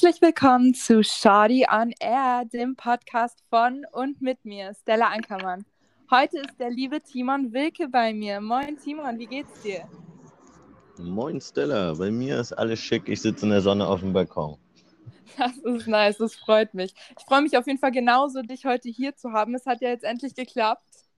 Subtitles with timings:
[0.00, 5.64] Herzlich willkommen zu Shorty on Air, dem Podcast von und mit mir, Stella Ankermann.
[6.08, 8.40] Heute ist der liebe Timon Wilke bei mir.
[8.40, 9.88] Moin Timon, wie geht's dir?
[10.98, 13.08] Moin Stella, bei mir ist alles schick.
[13.08, 14.56] Ich sitze in der Sonne auf dem Balkon.
[15.36, 16.94] Das ist nice, das freut mich.
[17.18, 19.56] Ich freue mich auf jeden Fall genauso, dich heute hier zu haben.
[19.56, 21.08] Es hat ja jetzt endlich geklappt.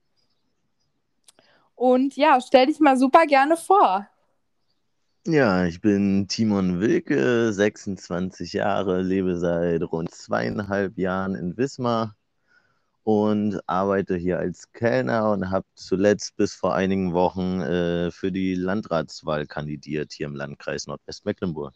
[1.75, 4.07] Und ja, stell dich mal super gerne vor.
[5.27, 12.15] Ja, ich bin Timon Wilke, 26 Jahre, lebe seit rund zweieinhalb Jahren in Wismar
[13.03, 18.55] und arbeite hier als Kellner und habe zuletzt bis vor einigen Wochen äh, für die
[18.55, 21.75] Landratswahl kandidiert hier im Landkreis Nordwestmecklenburg.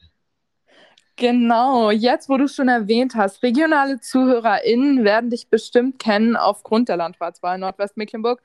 [1.17, 6.97] Genau, jetzt wo du schon erwähnt hast, regionale ZuhörerInnen werden dich bestimmt kennen aufgrund der
[6.97, 8.41] Landratswahl Nordwestmecklenburg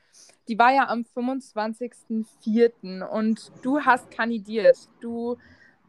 [0.47, 3.03] die war ja am 25.04.
[3.03, 4.77] und du hast kandidiert.
[4.99, 5.37] Du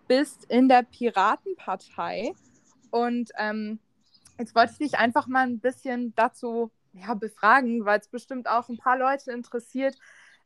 [0.08, 2.34] bist in der Piratenpartei
[2.90, 3.78] und ähm,
[4.38, 8.68] jetzt wollte ich dich einfach mal ein bisschen dazu ja, befragen, weil es bestimmt auch
[8.68, 9.96] ein paar Leute interessiert,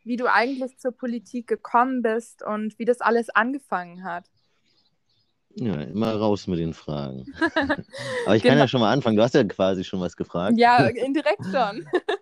[0.04, 4.30] wie du eigentlich zur Politik gekommen bist und wie das alles angefangen hat.
[5.58, 7.24] Ja, immer raus mit den Fragen.
[8.26, 8.52] Aber ich genau.
[8.52, 9.16] kann ja schon mal anfangen.
[9.16, 10.58] Du hast ja quasi schon was gefragt.
[10.58, 11.88] Ja, indirekt schon.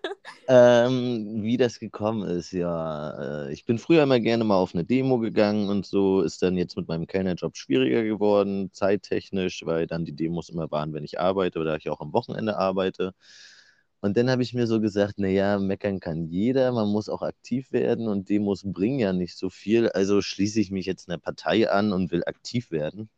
[0.47, 3.47] ähm, wie das gekommen ist, ja.
[3.47, 6.57] Äh, ich bin früher immer gerne mal auf eine Demo gegangen und so ist dann
[6.57, 11.19] jetzt mit meinem Kellnerjob schwieriger geworden, zeittechnisch, weil dann die Demos immer waren, wenn ich
[11.19, 13.13] arbeite oder ich auch am Wochenende arbeite.
[14.01, 17.71] Und dann habe ich mir so gesagt, naja, meckern kann jeder, man muss auch aktiv
[17.71, 19.89] werden und Demos bringen ja nicht so viel.
[19.89, 23.09] Also schließe ich mich jetzt einer Partei an und will aktiv werden.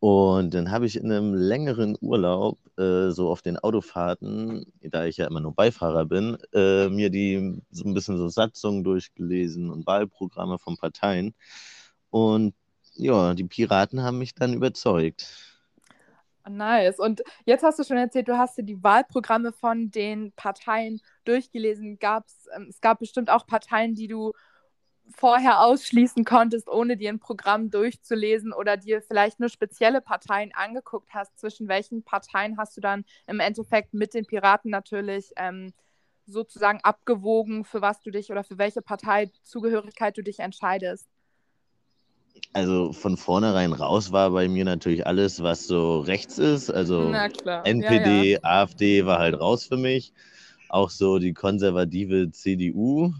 [0.00, 5.16] Und dann habe ich in einem längeren Urlaub, äh, so auf den Autofahrten, da ich
[5.16, 9.86] ja immer nur Beifahrer bin, äh, mir die so ein bisschen so Satzungen durchgelesen und
[9.86, 11.34] Wahlprogramme von Parteien.
[12.10, 12.54] Und
[12.94, 15.26] ja, die Piraten haben mich dann überzeugt.
[16.48, 16.98] Nice.
[16.98, 21.98] Und jetzt hast du schon erzählt, du hast dir die Wahlprogramme von den Parteien durchgelesen.
[21.98, 24.32] Gab's, ähm, es gab bestimmt auch Parteien, die du
[25.16, 31.10] vorher ausschließen konntest, ohne dir ein Programm durchzulesen oder dir vielleicht nur spezielle Parteien angeguckt
[31.14, 35.72] hast, zwischen welchen Parteien hast du dann im Endeffekt mit den Piraten natürlich ähm,
[36.26, 41.08] sozusagen abgewogen, für was du dich oder für welche Parteizugehörigkeit du dich entscheidest?
[42.52, 46.70] Also von vornherein raus war bei mir natürlich alles, was so rechts ist.
[46.70, 47.12] Also
[47.64, 48.38] NPD, ja, ja.
[48.42, 50.12] AfD war halt raus für mich.
[50.68, 53.12] Auch so die konservative CDU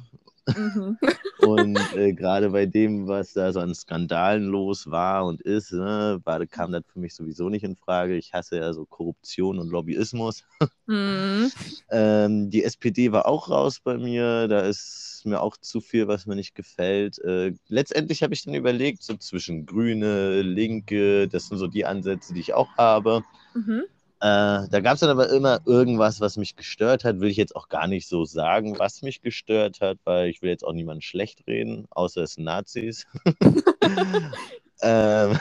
[0.56, 0.98] Mhm.
[1.38, 6.20] Und äh, gerade bei dem, was da so an Skandalen los war und ist, ne,
[6.24, 8.16] war, kam das für mich sowieso nicht in Frage.
[8.16, 10.42] Ich hasse ja so Korruption und Lobbyismus.
[10.86, 11.50] Mhm.
[11.90, 14.48] ähm, die SPD war auch raus bei mir.
[14.48, 17.18] Da ist mir auch zu viel, was mir nicht gefällt.
[17.20, 22.34] Äh, letztendlich habe ich dann überlegt, so zwischen Grüne, Linke, das sind so die Ansätze,
[22.34, 23.22] die ich auch habe.
[23.54, 23.84] Mhm.
[24.20, 27.20] Äh, da gab es dann aber immer irgendwas, was mich gestört hat.
[27.20, 30.50] Will ich jetzt auch gar nicht so sagen, was mich gestört hat, weil ich will
[30.50, 33.06] jetzt auch niemanden schlecht reden, außer es sind Nazis.
[34.82, 35.38] ähm,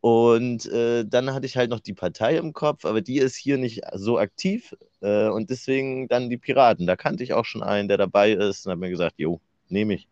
[0.00, 3.58] und äh, dann hatte ich halt noch die Partei im Kopf, aber die ist hier
[3.58, 4.76] nicht so aktiv.
[5.00, 6.86] Äh, und deswegen dann die Piraten.
[6.86, 9.94] Da kannte ich auch schon einen, der dabei ist und habe mir gesagt, jo, nehme
[9.94, 10.06] ich.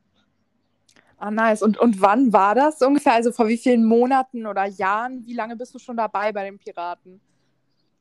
[1.19, 1.63] Ah, nice.
[1.63, 3.15] Und, und wann war das ungefähr?
[3.15, 5.25] Also vor wie vielen Monaten oder Jahren?
[5.25, 7.21] Wie lange bist du schon dabei bei den Piraten?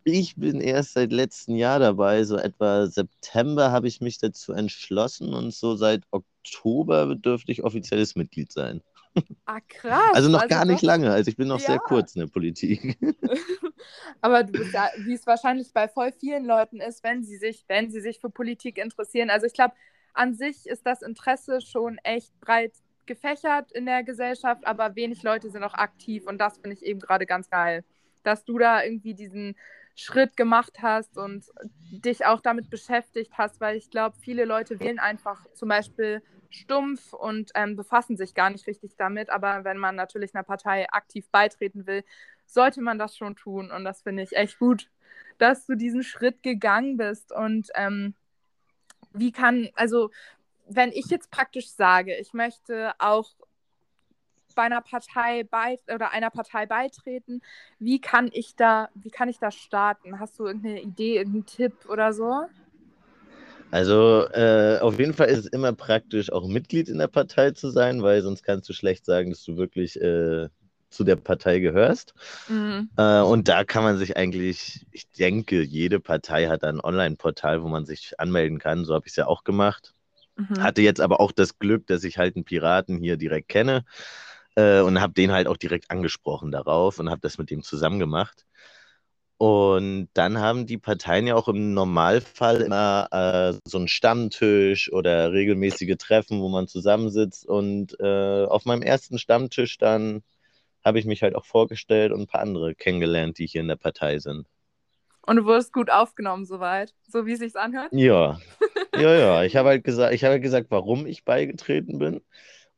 [0.07, 5.33] Ich bin erst seit letztem Jahr dabei, so etwa September habe ich mich dazu entschlossen
[5.33, 8.81] und so seit Oktober dürfte ich offizielles Mitglied sein.
[9.45, 10.13] Ah, krass.
[10.13, 11.65] Also noch also gar nicht lange, also ich bin noch ja.
[11.65, 12.97] sehr kurz in der Politik.
[14.21, 17.63] Aber du bist ja, wie es wahrscheinlich bei voll vielen Leuten ist, wenn sie sich,
[17.67, 19.31] wenn sie sich für Politik interessieren.
[19.31, 19.73] Also ich glaube,
[20.13, 22.73] an sich ist das Interesse schon echt breit
[23.07, 26.99] gefächert in der Gesellschaft, aber wenig Leute sind auch aktiv und das finde ich eben
[26.99, 27.83] gerade ganz geil,
[28.23, 29.55] dass du da irgendwie diesen
[29.95, 31.45] Schritt gemacht hast und
[31.89, 37.13] dich auch damit beschäftigt hast, weil ich glaube, viele Leute wählen einfach zum Beispiel stumpf
[37.13, 39.29] und ähm, befassen sich gar nicht richtig damit.
[39.29, 42.03] Aber wenn man natürlich einer Partei aktiv beitreten will,
[42.45, 43.71] sollte man das schon tun.
[43.71, 44.89] Und das finde ich echt gut,
[45.37, 47.31] dass du diesen Schritt gegangen bist.
[47.31, 48.15] Und ähm,
[49.13, 50.11] wie kann, also
[50.67, 53.31] wenn ich jetzt praktisch sage, ich möchte auch
[54.55, 57.41] bei einer Partei bei oder einer Partei beitreten.
[57.79, 60.19] Wie kann ich da, wie kann ich da starten?
[60.19, 62.45] Hast du irgendeine Idee, irgendeinen Tipp oder so?
[63.71, 67.69] Also äh, auf jeden Fall ist es immer praktisch, auch Mitglied in der Partei zu
[67.69, 70.47] sein, weil sonst kannst du schlecht sagen, dass du wirklich äh,
[70.89, 72.13] zu der Partei gehörst.
[72.47, 72.89] Mhm.
[72.95, 77.67] Äh, und da kann man sich eigentlich, ich denke, jede Partei hat ein Online-Portal, wo
[77.67, 78.85] man sich anmelden kann.
[78.85, 79.93] So habe ich es ja auch gemacht.
[80.37, 80.63] Mhm.
[80.63, 83.83] Hatte jetzt aber auch das Glück, dass ich halt einen Piraten hier direkt kenne
[84.55, 87.99] äh, und habe den halt auch direkt angesprochen darauf und habe das mit dem zusammen
[87.99, 88.45] gemacht.
[89.37, 95.33] Und dann haben die Parteien ja auch im Normalfall immer äh, so einen Stammtisch oder
[95.33, 97.45] regelmäßige Treffen, wo man zusammensitzt.
[97.45, 100.23] Und äh, auf meinem ersten Stammtisch dann
[100.85, 103.75] habe ich mich halt auch vorgestellt und ein paar andere kennengelernt, die hier in der
[103.75, 104.47] Partei sind.
[105.23, 107.91] Und du wurdest gut aufgenommen soweit, so wie es sich anhört?
[107.91, 108.39] Ja,
[108.95, 109.43] ja, ja.
[109.43, 112.21] Ich habe halt gesagt, ich habe halt gesagt, warum ich beigetreten bin.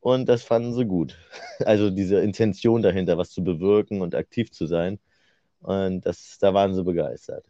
[0.00, 1.16] Und das fanden sie gut.
[1.64, 5.00] Also diese Intention dahinter, was zu bewirken und aktiv zu sein.
[5.60, 7.44] Und das, da waren sie begeistert.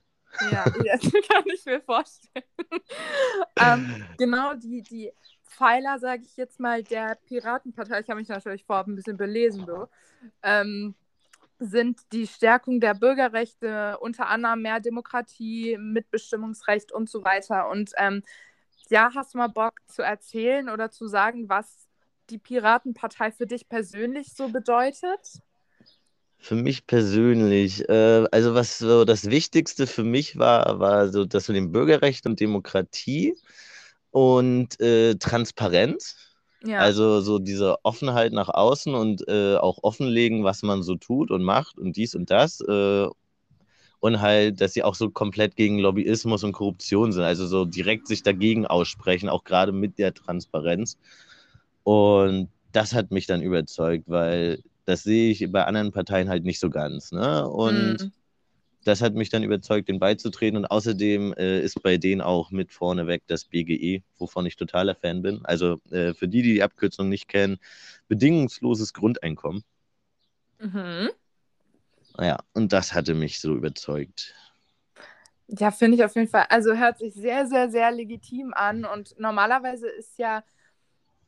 [0.50, 2.44] Ja, das kann ich mir vorstellen.
[3.60, 5.12] ähm, genau, die, die
[5.44, 9.66] Pfeiler, sage ich jetzt mal, der Piratenpartei, ich habe mich natürlich vorab ein bisschen belesen,
[9.66, 9.88] so,
[10.42, 10.94] ähm,
[11.58, 17.68] sind die Stärkung der Bürgerrechte, unter anderem mehr Demokratie, Mitbestimmungsrecht und so weiter.
[17.68, 18.22] Und ähm,
[18.88, 21.87] ja, hast du mal Bock zu erzählen oder zu sagen, was
[22.30, 25.40] die Piratenpartei für dich persönlich so bedeutet?
[26.36, 31.48] Für mich persönlich, äh, also was so das Wichtigste für mich war, war so das
[31.48, 33.34] mit dem Bürgerrecht und Demokratie
[34.10, 36.16] und äh, Transparenz.
[36.64, 36.80] Ja.
[36.80, 41.42] Also so diese Offenheit nach außen und äh, auch offenlegen, was man so tut und
[41.42, 42.60] macht und dies und das.
[42.60, 43.08] Äh,
[44.00, 47.24] und halt, dass sie auch so komplett gegen Lobbyismus und Korruption sind.
[47.24, 50.96] Also so direkt sich dagegen aussprechen, auch gerade mit der Transparenz.
[51.88, 56.60] Und das hat mich dann überzeugt, weil das sehe ich bei anderen Parteien halt nicht
[56.60, 57.12] so ganz.
[57.12, 57.48] Ne?
[57.48, 58.12] Und mm.
[58.84, 60.58] das hat mich dann überzeugt, den beizutreten.
[60.58, 65.22] Und außerdem äh, ist bei denen auch mit vorneweg das BGE, wovon ich totaler Fan
[65.22, 65.40] bin.
[65.44, 67.56] Also äh, für die, die die Abkürzung nicht kennen,
[68.06, 69.64] bedingungsloses Grundeinkommen.
[70.58, 71.08] Mhm.
[72.18, 74.34] Ja, und das hatte mich so überzeugt.
[75.46, 76.44] Ja, finde ich auf jeden Fall.
[76.50, 78.84] Also hört sich sehr, sehr, sehr legitim an.
[78.84, 80.44] Und normalerweise ist ja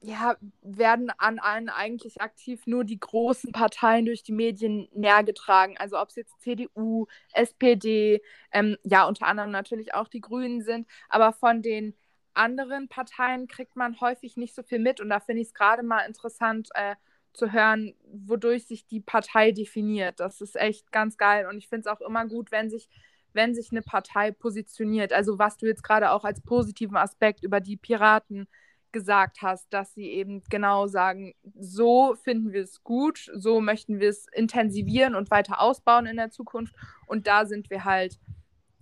[0.03, 5.77] ja, werden an allen eigentlich aktiv nur die großen Parteien durch die Medien näher getragen.
[5.79, 10.89] Also ob es jetzt CDU, SPD, ähm, ja, unter anderem natürlich auch die Grünen sind,
[11.11, 11.95] aber von den
[12.33, 15.01] anderen Parteien kriegt man häufig nicht so viel mit.
[15.01, 16.97] Und da finde ich es gerade mal interessant äh,
[17.35, 20.21] zu hören, wodurch sich die Partei definiert.
[20.21, 21.47] Das ist echt ganz geil.
[21.47, 22.89] Und ich finde es auch immer gut, wenn sich
[23.33, 25.13] wenn sich eine Partei positioniert.
[25.13, 28.49] Also was du jetzt gerade auch als positiven Aspekt über die Piraten
[28.93, 34.09] gesagt hast, dass sie eben genau sagen, so finden wir es gut, so möchten wir
[34.09, 36.75] es intensivieren und weiter ausbauen in der Zukunft.
[37.07, 38.19] Und da sind wir halt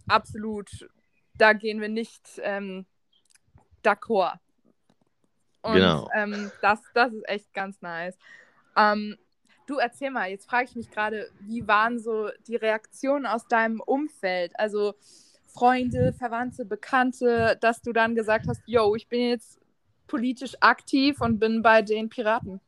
[0.08, 0.88] absolut,
[1.37, 2.87] da gehen wir nicht ähm,
[3.84, 4.38] d'accord.
[5.62, 6.08] Und genau.
[6.14, 8.16] ähm, das, das ist echt ganz nice.
[8.76, 9.16] Ähm,
[9.66, 13.81] du erzähl mal, jetzt frage ich mich gerade, wie waren so die Reaktionen aus deinem
[13.81, 14.52] Umfeld?
[14.58, 14.94] Also
[15.46, 19.57] Freunde, Verwandte, Bekannte, dass du dann gesagt hast, yo, ich bin jetzt
[20.08, 22.60] politisch aktiv und bin bei den Piraten?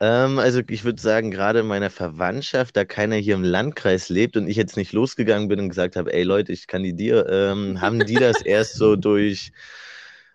[0.00, 4.36] Ähm, also ich würde sagen, gerade in meiner Verwandtschaft, da keiner hier im Landkreis lebt
[4.36, 8.06] und ich jetzt nicht losgegangen bin und gesagt habe, ey Leute, ich kandidiere, ähm, haben
[8.06, 9.50] die das erst so durch,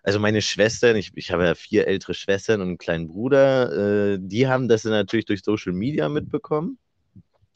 [0.02, 4.18] also meine Schwestern, ich, ich habe ja vier ältere Schwestern und einen kleinen Bruder, äh,
[4.20, 6.78] die haben das natürlich durch Social Media mitbekommen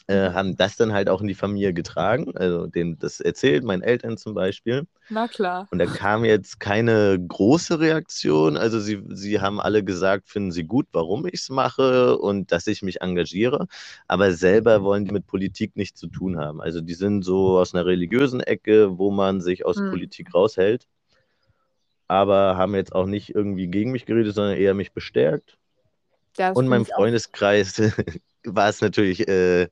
[0.09, 3.83] äh, haben das dann halt auch in die Familie getragen, also denen das erzählt, meinen
[3.83, 4.87] Eltern zum Beispiel.
[5.11, 5.69] Na klar.
[5.71, 8.57] Und da kam jetzt keine große Reaktion.
[8.57, 12.67] Also sie, sie haben alle gesagt, finden sie gut, warum ich es mache und dass
[12.67, 13.67] ich mich engagiere.
[14.07, 16.63] Aber selber wollen die mit Politik nichts zu tun haben.
[16.63, 19.91] Also die sind so aus einer religiösen Ecke, wo man sich aus hm.
[19.91, 20.87] Politik raushält.
[22.07, 25.59] Aber haben jetzt auch nicht irgendwie gegen mich geredet, sondern eher mich bestärkt.
[26.39, 27.83] Ja, und meinem Freundeskreis
[28.45, 29.69] war es natürlich äh,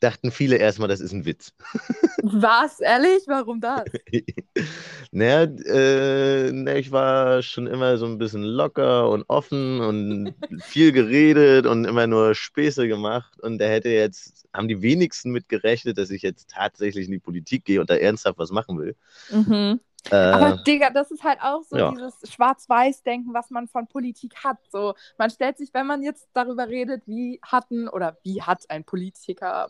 [0.00, 1.52] dachten viele erstmal, das ist ein Witz.
[2.22, 2.80] Was?
[2.80, 3.22] Ehrlich?
[3.26, 3.84] Warum das?
[5.10, 10.92] naja, äh, na, ich war schon immer so ein bisschen locker und offen und viel
[10.92, 13.40] geredet und immer nur Späße gemacht.
[13.40, 17.18] Und da hätte jetzt, haben die wenigsten mit gerechnet, dass ich jetzt tatsächlich in die
[17.18, 18.96] Politik gehe und da ernsthaft was machen will.
[19.30, 19.80] Mhm.
[20.10, 21.90] Äh, Aber Digga, das ist halt auch so ja.
[21.90, 24.58] dieses Schwarz-Weiß-Denken, was man von Politik hat.
[24.70, 28.84] So, man stellt sich, wenn man jetzt darüber redet, wie hatten oder wie hat ein
[28.84, 29.68] Politiker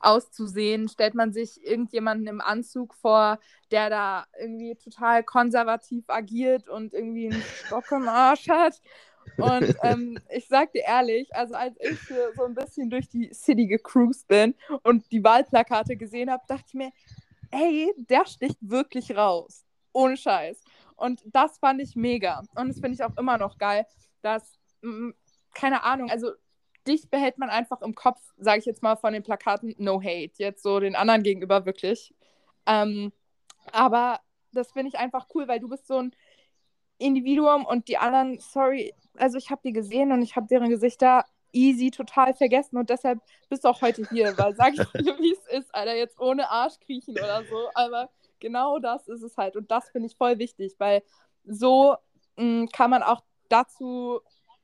[0.00, 3.38] auszusehen, stellt man sich irgendjemanden im Anzug vor,
[3.70, 8.80] der da irgendwie total konservativ agiert und irgendwie einen Stock im Arsch hat.
[9.36, 11.98] Und ähm, ich sag dir ehrlich, also als ich
[12.36, 16.74] so ein bisschen durch die City gecruised bin und die Wahlplakate gesehen habe, dachte ich
[16.74, 16.90] mir,
[17.50, 19.64] ey, der sticht wirklich raus.
[19.92, 20.62] Ohne Scheiß.
[20.96, 22.42] Und das fand ich mega.
[22.54, 23.86] Und das finde ich auch immer noch geil,
[24.22, 24.58] dass,
[25.54, 26.32] keine Ahnung, also
[26.86, 30.32] dich behält man einfach im Kopf, sage ich jetzt mal von den Plakaten, no hate,
[30.36, 32.14] jetzt so den anderen gegenüber wirklich.
[32.66, 33.12] Ähm,
[33.72, 34.20] aber
[34.52, 36.14] das finde ich einfach cool, weil du bist so ein
[36.98, 41.24] Individuum und die anderen, sorry, also ich habe die gesehen und ich habe deren Gesichter
[41.52, 45.32] easy total vergessen und deshalb bist du auch heute hier, weil sag ich dir, wie
[45.32, 49.56] es ist, Alter, jetzt ohne Arsch kriechen oder so, aber genau das ist es halt
[49.56, 51.02] und das finde ich voll wichtig, weil
[51.44, 51.96] so
[52.36, 54.20] mh, mm, kann man auch dazu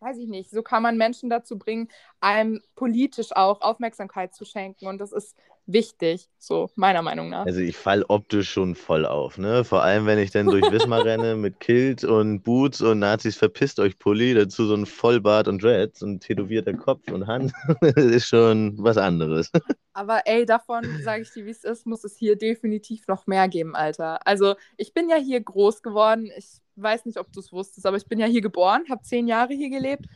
[0.06, 1.88] weiß ich nicht, so kann man Menschen dazu bringen,
[2.20, 4.86] einem politisch auch Aufmerksamkeit zu schenken.
[4.86, 5.36] Und das ist
[5.66, 7.44] wichtig, so meiner Meinung nach.
[7.44, 9.64] Also ich falle optisch schon voll auf, ne?
[9.64, 13.80] Vor allem, wenn ich dann durch Wismar renne mit Kilt und Boots und Nazis verpisst
[13.80, 18.28] euch Pulli, dazu so ein Vollbart und Dreads und tätowierter Kopf und Hand, das ist
[18.28, 19.50] schon was anderes.
[19.92, 23.48] Aber ey, davon sage ich dir, wie es ist, muss es hier definitiv noch mehr
[23.48, 24.25] geben, Alter.
[24.25, 27.97] Also ich bin ja hier groß geworden, ich weiß nicht, ob du es wusstest, aber
[27.97, 30.06] ich bin ja hier geboren, habe zehn Jahre hier gelebt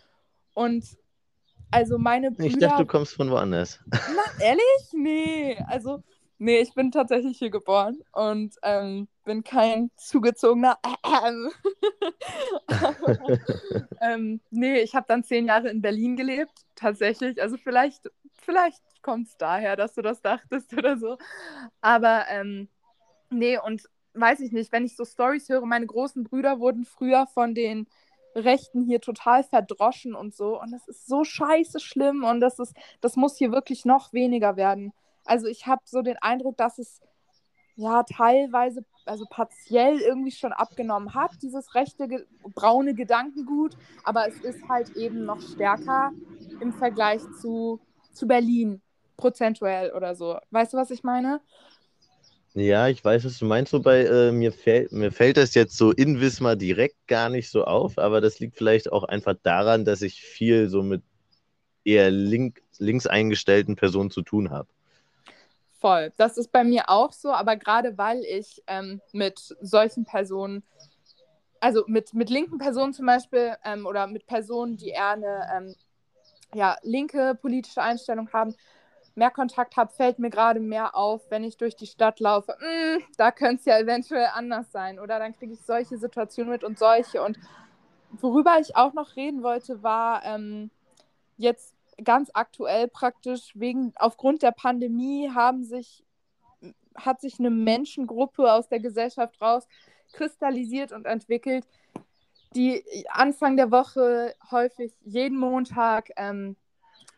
[0.54, 0.84] und
[1.70, 2.46] also meine Brüder...
[2.46, 3.80] Ich dachte, du kommst von woanders.
[3.90, 4.92] Na, ehrlich?
[4.92, 6.02] Nee, also
[6.38, 10.78] nee, ich bin tatsächlich hier geboren und ähm, bin kein zugezogener...
[11.24, 11.50] Ähm.
[12.66, 13.18] aber,
[14.00, 17.40] ähm, nee, ich habe dann zehn Jahre in Berlin gelebt, tatsächlich.
[17.40, 21.18] Also vielleicht, vielleicht kommt es daher, dass du das dachtest oder so.
[21.80, 22.68] Aber ähm,
[23.30, 27.26] nee, und weiß ich nicht, wenn ich so Stories höre, meine großen Brüder wurden früher
[27.26, 27.86] von den
[28.34, 30.60] Rechten hier total verdroschen und so.
[30.60, 34.56] Und das ist so scheiße schlimm und das ist, das muss hier wirklich noch weniger
[34.56, 34.92] werden.
[35.24, 37.00] Also ich habe so den Eindruck, dass es
[37.76, 44.38] ja teilweise, also partiell irgendwie schon abgenommen hat, dieses rechte ge braune Gedankengut, aber es
[44.40, 46.12] ist halt eben noch stärker
[46.60, 47.80] im Vergleich zu,
[48.12, 48.82] zu Berlin,
[49.16, 50.38] prozentuell oder so.
[50.50, 51.40] Weißt du, was ich meine?
[52.54, 53.72] Ja, ich weiß, was du meinst.
[53.72, 57.64] Wobei äh, mir, fällt, mir fällt das jetzt so in Wismar direkt gar nicht so
[57.64, 61.02] auf, aber das liegt vielleicht auch einfach daran, dass ich viel so mit
[61.84, 64.68] eher link, links eingestellten Personen zu tun habe.
[65.78, 66.12] Voll.
[66.16, 70.62] Das ist bei mir auch so, aber gerade weil ich ähm, mit solchen Personen,
[71.60, 75.74] also mit, mit linken Personen zum Beispiel ähm, oder mit Personen, die eher eine ähm,
[76.52, 78.54] ja, linke politische Einstellung haben,
[79.14, 82.56] mehr Kontakt habe, fällt mir gerade mehr auf, wenn ich durch die Stadt laufe.
[82.60, 84.98] Mm, da könnte es ja eventuell anders sein.
[84.98, 87.22] Oder dann kriege ich solche Situationen mit und solche.
[87.22, 87.38] Und
[88.12, 90.70] worüber ich auch noch reden wollte, war ähm,
[91.36, 96.04] jetzt ganz aktuell praktisch wegen aufgrund der Pandemie haben sich
[96.94, 99.66] hat sich eine Menschengruppe aus der Gesellschaft raus
[100.12, 101.64] kristallisiert und entwickelt,
[102.54, 106.56] die Anfang der Woche häufig jeden Montag ähm,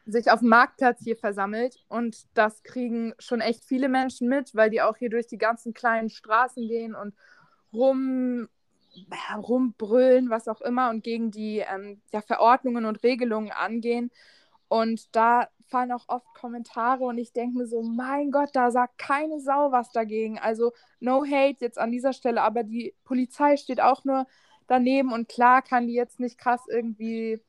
[0.05, 4.71] sich auf dem Marktplatz hier versammelt und das kriegen schon echt viele Menschen mit, weil
[4.71, 7.15] die auch hier durch die ganzen kleinen Straßen gehen und
[7.73, 8.49] rum
[9.37, 14.11] rumbrüllen, was auch immer und gegen die ähm, ja, Verordnungen und Regelungen angehen.
[14.69, 18.99] Und da fallen auch oft Kommentare und ich denke mir so, mein Gott, da sagt
[18.99, 20.39] keine Sau was dagegen.
[20.39, 24.27] Also no hate jetzt an dieser Stelle, aber die Polizei steht auch nur
[24.67, 27.41] daneben und klar kann die jetzt nicht krass irgendwie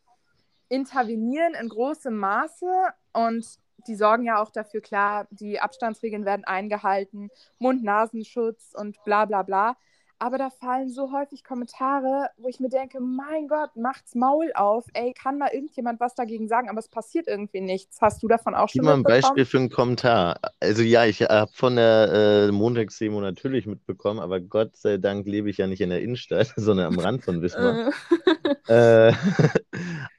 [0.73, 2.65] intervenieren in großem Maße
[3.13, 3.45] und
[3.87, 9.75] die sorgen ja auch dafür, klar, die Abstandsregeln werden eingehalten, Mund-Nasenschutz und bla bla bla
[10.23, 14.85] aber da fallen so häufig Kommentare, wo ich mir denke, mein Gott, macht's Maul auf.
[14.93, 17.99] Ey, kann mal irgendjemand was dagegen sagen, aber es passiert irgendwie nichts.
[17.99, 20.39] Hast du davon auch schon Gib mal ein Beispiel für einen Kommentar.
[20.61, 25.49] Also ja, ich habe von der äh, Montagsdemo natürlich mitbekommen, aber Gott sei Dank lebe
[25.49, 27.91] ich ja nicht in der Innenstadt, sondern am Rand von Wismar.
[28.67, 29.11] äh,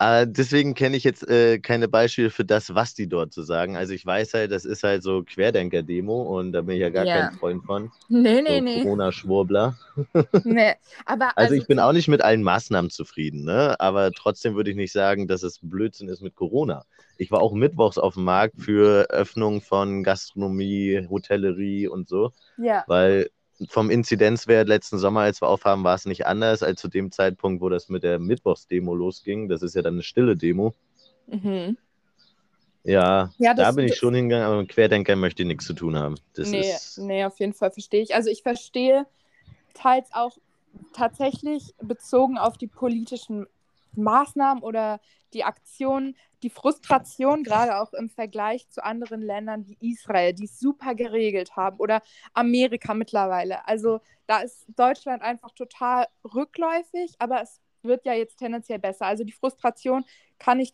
[0.05, 3.47] äh, deswegen kenne ich jetzt äh, keine Beispiele für das, was die dort zu so
[3.47, 3.77] sagen.
[3.77, 7.05] Also ich weiß halt, das ist halt so Querdenker-Demo und da bin ich ja gar
[7.05, 7.29] yeah.
[7.29, 7.93] kein Freund von.
[8.09, 8.83] Nee, nee, so nee.
[8.83, 9.79] Corona-Schwurbler
[10.45, 10.75] nee,
[11.07, 11.27] aber.
[11.37, 13.79] Also, also, ich bin auch nicht mit allen Maßnahmen zufrieden, ne?
[13.81, 16.85] aber trotzdem würde ich nicht sagen, dass es Blödsinn ist mit Corona.
[17.17, 22.33] Ich war auch mittwochs auf dem Markt für Öffnung von Gastronomie, Hotellerie und so.
[22.59, 22.85] Ja.
[22.89, 23.31] Weil
[23.69, 27.63] vom Inzidenzwert letzten Sommer, als wir aufhaben, war es nicht anders als zu dem Zeitpunkt,
[27.63, 29.49] wo das mit der Mittwochsdemo losging.
[29.49, 30.75] Das ist ja dann eine stille Demo.
[31.27, 31.77] Mhm.
[32.83, 35.73] Ja, ja das, da bin ich schon hingegangen, aber mit Querdenkern möchte ich nichts zu
[35.73, 36.17] tun haben.
[36.35, 36.99] Das nee, ist...
[36.99, 38.15] nee, auf jeden Fall verstehe ich.
[38.15, 39.07] Also ich verstehe
[39.73, 40.37] teils auch
[40.93, 43.47] tatsächlich bezogen auf die politischen
[43.95, 45.01] Maßnahmen oder
[45.35, 50.59] die Aktionen, die Frustration gerade auch im Vergleich zu anderen Ländern wie Israel, die es
[50.59, 53.67] super geregelt haben oder Amerika mittlerweile.
[53.67, 59.07] Also da ist Deutschland einfach total rückläufig, aber es wird ja jetzt tendenziell besser.
[59.07, 60.05] Also die Frustration
[60.39, 60.73] kann ich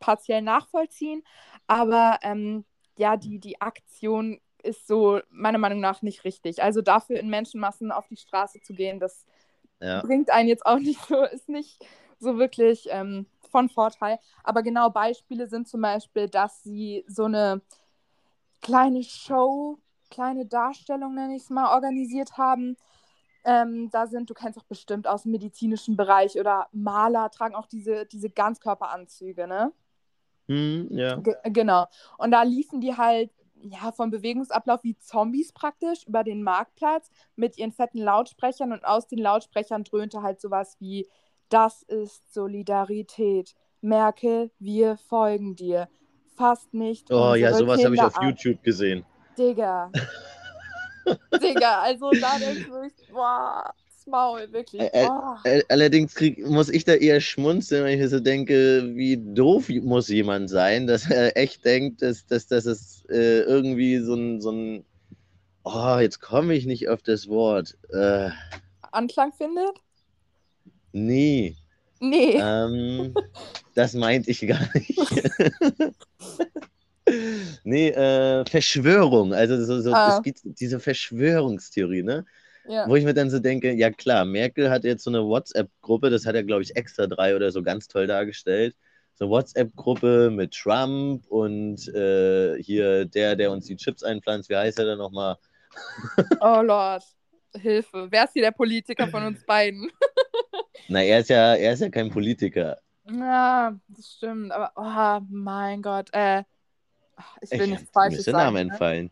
[0.00, 1.22] partiell nachvollziehen,
[1.66, 2.64] aber ähm,
[2.98, 6.62] ja, die, die Aktion ist so meiner Meinung nach nicht richtig.
[6.62, 9.24] Also dafür in Menschenmassen auf die Straße zu gehen, das
[9.80, 10.00] ja.
[10.02, 11.84] bringt einen jetzt auch nicht so, ist nicht
[12.18, 14.18] so wirklich ähm, von Vorteil.
[14.42, 17.62] Aber genau Beispiele sind zum Beispiel, dass sie so eine
[18.62, 19.78] kleine Show,
[20.10, 22.76] kleine Darstellung, nenne ich es mal, organisiert haben,
[23.44, 27.66] ähm, da sind, du kennst auch bestimmt aus dem medizinischen Bereich oder Maler tragen auch
[27.66, 29.72] diese, diese Ganzkörperanzüge, ne?
[30.48, 31.16] Hm, ja.
[31.16, 31.86] G genau.
[32.18, 33.30] Und da liefen die halt
[33.62, 39.06] ja, vom Bewegungsablauf wie Zombies praktisch über den Marktplatz mit ihren fetten Lautsprechern und aus
[39.06, 41.06] den Lautsprechern dröhnte halt sowas wie
[41.48, 43.54] Das ist Solidarität.
[43.80, 45.88] Merkel, wir folgen dir.
[46.36, 47.12] Fast nicht.
[47.12, 48.14] Oh ja, sowas habe ich auf.
[48.22, 49.04] YouTube gesehen.
[49.38, 49.90] Digga.
[51.42, 54.90] Digga, also da denke ich wirklich, boah, das Maul, wirklich.
[54.90, 55.42] Boah.
[55.68, 60.08] Allerdings krieg, muss ich da eher schmunzeln, wenn ich mir so denke, wie doof muss
[60.08, 64.50] jemand sein, dass er echt denkt, dass, dass, dass es äh, irgendwie so ein, so
[64.50, 64.84] ein,
[65.64, 67.76] oh, jetzt komme ich nicht auf das Wort.
[67.90, 68.30] Äh,
[68.92, 69.80] Anklang findet?
[70.94, 71.56] Nee.
[71.98, 72.38] Nee.
[72.40, 73.14] Ähm,
[73.74, 74.96] das meinte ich gar nicht.
[77.64, 79.34] nee, äh, Verschwörung.
[79.34, 80.16] Also so, so, ah.
[80.16, 82.24] es gibt diese Verschwörungstheorie, ne?
[82.68, 82.88] Ja.
[82.88, 86.24] Wo ich mir dann so denke, ja klar, Merkel hat jetzt so eine WhatsApp-Gruppe, das
[86.26, 88.76] hat er, glaube ich, extra drei oder so ganz toll dargestellt.
[89.14, 94.56] So eine WhatsApp-Gruppe mit Trump und äh, hier der, der uns die Chips einpflanzt, wie
[94.56, 95.36] heißt er denn nochmal?
[96.40, 97.02] oh Lord,
[97.60, 98.08] Hilfe.
[98.10, 99.90] Wer ist hier der Politiker von uns beiden?
[100.88, 102.78] Na, er ist ja, er ist ja kein Politiker.
[103.10, 106.42] Ja, das stimmt, aber oh mein Gott, äh,
[107.40, 108.38] ich will ich, nichts Falsches sagen.
[108.38, 108.72] Namen ne?
[108.72, 109.10] entfallen.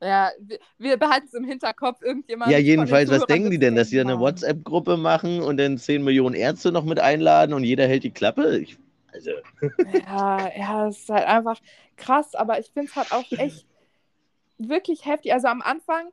[0.00, 2.50] Ja, wir, wir behalten es im Hinterkopf, irgendjemand.
[2.50, 6.34] Ja, jedenfalls, was denken die denn, dass sie eine WhatsApp-Gruppe machen und dann 10 Millionen
[6.34, 8.58] Ärzte noch mit einladen und jeder hält die Klappe?
[8.58, 8.78] Ich,
[9.12, 9.30] also.
[9.92, 11.60] Ja, ja, es ist halt einfach
[11.96, 13.64] krass, aber ich finde es halt auch echt
[14.58, 15.32] wirklich heftig.
[15.32, 16.08] Also am Anfang,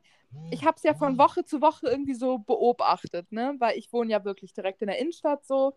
[0.51, 3.55] ich habe es ja von Woche zu Woche irgendwie so beobachtet, ne?
[3.59, 5.73] Weil ich wohne ja wirklich direkt in der Innenstadt so.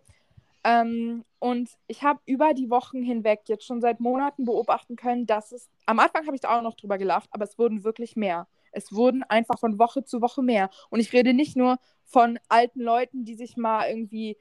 [0.64, 5.52] Ähm, und ich habe über die Wochen hinweg jetzt schon seit Monaten beobachten können, dass
[5.52, 8.46] es, am Anfang habe ich da auch noch drüber gelacht, aber es wurden wirklich mehr.
[8.70, 10.70] Es wurden einfach von Woche zu Woche mehr.
[10.88, 14.36] Und ich rede nicht nur von alten Leuten, die sich mal irgendwie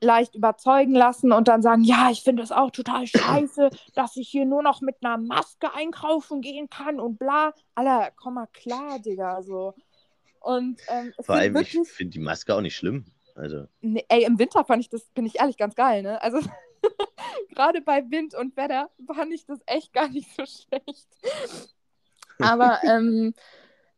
[0.00, 4.28] leicht überzeugen lassen und dann sagen, ja, ich finde es auch total scheiße, dass ich
[4.28, 7.52] hier nur noch mit einer Maske einkaufen gehen kann und bla.
[7.74, 9.74] Alter, komm mal klar, Digga, so.
[10.40, 11.74] Und ähm, Vor allem, wirklich...
[11.74, 13.06] ich finde die Maske auch nicht schlimm.
[13.34, 13.66] Also.
[13.80, 16.22] Nee, ey, im Winter fand ich das, bin ich ehrlich, ganz geil, ne?
[16.22, 16.40] Also
[17.54, 21.08] gerade bei Wind und Wetter fand ich das echt gar nicht so schlecht.
[22.38, 23.34] Aber ähm,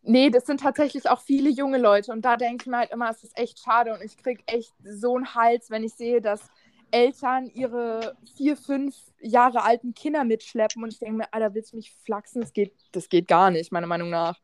[0.02, 3.10] nee, das sind tatsächlich auch viele junge Leute und da denke ich mir halt immer,
[3.10, 6.48] es ist echt schade und ich kriege echt so einen Hals, wenn ich sehe, dass
[6.90, 11.76] Eltern ihre vier, fünf Jahre alten Kinder mitschleppen und ich denke mir, Alter, willst du
[11.76, 12.40] mich flachsen?
[12.40, 14.38] Das geht, das geht gar nicht, meiner Meinung nach.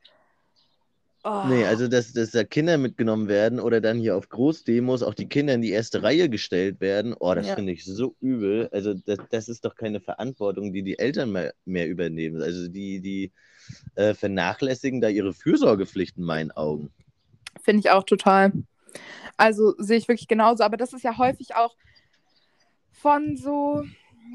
[1.26, 1.44] Oh.
[1.48, 5.26] Nee, also dass, dass da Kinder mitgenommen werden oder dann hier auf Großdemos auch die
[5.26, 7.54] Kinder in die erste Reihe gestellt werden, oh, das ja.
[7.54, 8.68] finde ich so übel.
[8.72, 12.42] Also das, das ist doch keine Verantwortung, die die Eltern mehr, mehr übernehmen.
[12.42, 13.32] Also die, die
[13.94, 16.90] äh, vernachlässigen da ihre Fürsorgepflichten in meinen Augen.
[17.62, 18.52] Finde ich auch total.
[19.38, 20.62] Also sehe ich wirklich genauso.
[20.62, 21.74] Aber das ist ja häufig auch
[22.92, 23.82] von so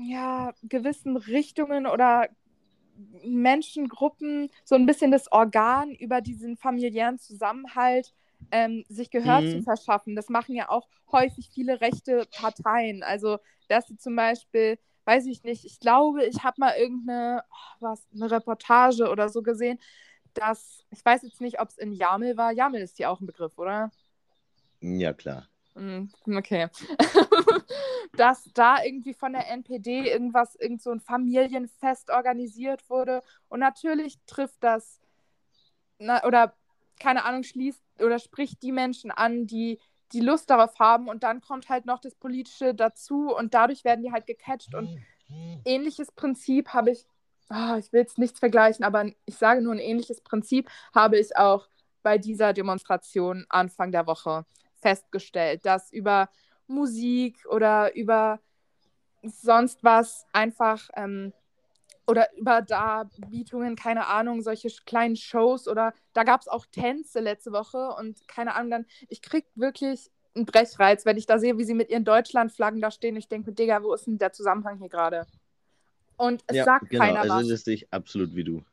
[0.07, 2.29] ja, gewissen Richtungen oder
[3.23, 8.13] Menschengruppen so ein bisschen das Organ über diesen familiären Zusammenhalt
[8.51, 9.51] ähm, sich Gehör mhm.
[9.51, 10.15] zu verschaffen.
[10.15, 13.03] Das machen ja auch häufig viele rechte Parteien.
[13.03, 17.75] Also, dass sie zum Beispiel, weiß ich nicht, ich glaube, ich habe mal irgendeine, oh,
[17.79, 19.79] was, eine Reportage oder so gesehen,
[20.33, 22.51] dass, ich weiß jetzt nicht, ob es in Jamel war.
[22.51, 23.91] Jamel ist hier auch ein Begriff, oder?
[24.81, 25.47] Ja, klar.
[25.75, 26.67] Hm, okay.
[28.17, 33.21] dass da irgendwie von der NPD irgendwas, irgend so ein Familienfest organisiert wurde.
[33.47, 34.99] Und natürlich trifft das,
[35.99, 36.53] na, oder
[36.99, 39.79] keine Ahnung, schließt oder spricht die Menschen an, die
[40.11, 41.07] die Lust darauf haben.
[41.07, 44.75] Und dann kommt halt noch das Politische dazu und dadurch werden die halt gecatcht.
[44.75, 44.99] Und
[45.65, 47.05] ähnliches Prinzip habe ich,
[47.49, 51.37] oh, ich will jetzt nichts vergleichen, aber ich sage nur ein ähnliches Prinzip habe ich
[51.37, 51.67] auch
[52.01, 54.45] bei dieser Demonstration Anfang der Woche
[54.81, 56.29] festgestellt, dass über
[56.67, 58.39] Musik oder über
[59.23, 61.33] sonst was einfach ähm,
[62.07, 67.51] oder über Darbietungen, keine Ahnung, solche kleinen Shows oder da gab es auch Tänze letzte
[67.51, 71.63] Woche und keine Ahnung, dann, ich krieg wirklich einen Brechreiz, wenn ich da sehe, wie
[71.63, 73.15] sie mit ihren Deutschlandflaggen da stehen.
[73.15, 75.27] Ich denke, Digga, wo ist denn der Zusammenhang hier gerade?
[76.17, 77.37] Und es ja, sagt genau, keiner also was.
[77.37, 78.63] Also das sehe ich absolut wie du.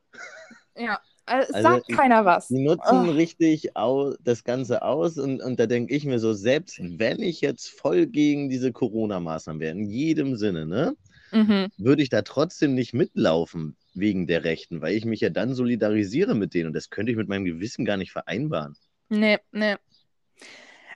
[0.75, 2.47] Ja, also, also sagt keiner was.
[2.47, 3.11] Die nutzen oh.
[3.11, 7.41] richtig au das Ganze aus und, und da denke ich mir so, selbst wenn ich
[7.41, 10.95] jetzt voll gegen diese Corona-Maßnahmen wäre, in jedem Sinne, ne,
[11.31, 11.67] mhm.
[11.77, 16.33] würde ich da trotzdem nicht mitlaufen wegen der Rechten, weil ich mich ja dann solidarisiere
[16.33, 18.77] mit denen und das könnte ich mit meinem Gewissen gar nicht vereinbaren.
[19.09, 19.75] Nee, nee.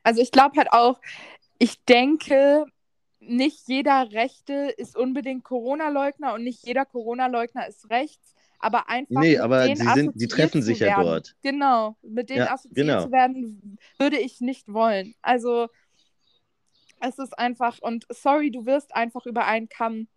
[0.04, 1.02] Also ich glaube halt auch,
[1.60, 2.66] ich denke,
[3.20, 9.22] nicht jeder Rechte ist unbedingt Corona-Leugner und nicht jeder Corona-Leugner ist rechts aber einfach.
[9.22, 11.36] Nee, aber sie, sind, die treffen sich ja dort.
[11.42, 13.04] Genau, mit denen ja, assoziiert genau.
[13.04, 15.16] zu werden, würde ich nicht wollen.
[15.22, 15.68] Also,
[17.00, 20.08] es ist einfach, und sorry, du wirst einfach über einen Kamm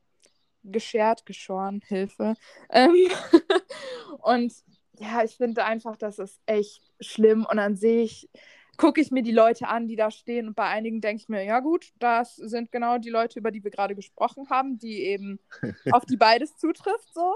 [0.65, 2.35] geschert, geschoren, Hilfe.
[2.71, 2.95] Ähm,
[4.23, 4.53] und
[4.99, 7.47] ja, ich finde einfach, das ist echt schlimm.
[7.51, 8.29] Und dann sehe ich,
[8.77, 10.49] gucke ich mir die Leute an, die da stehen.
[10.49, 13.63] Und bei einigen denke ich mir, ja gut, das sind genau die Leute, über die
[13.63, 15.39] wir gerade gesprochen haben, die eben
[15.93, 17.13] auf die beides zutrifft.
[17.15, 17.35] So.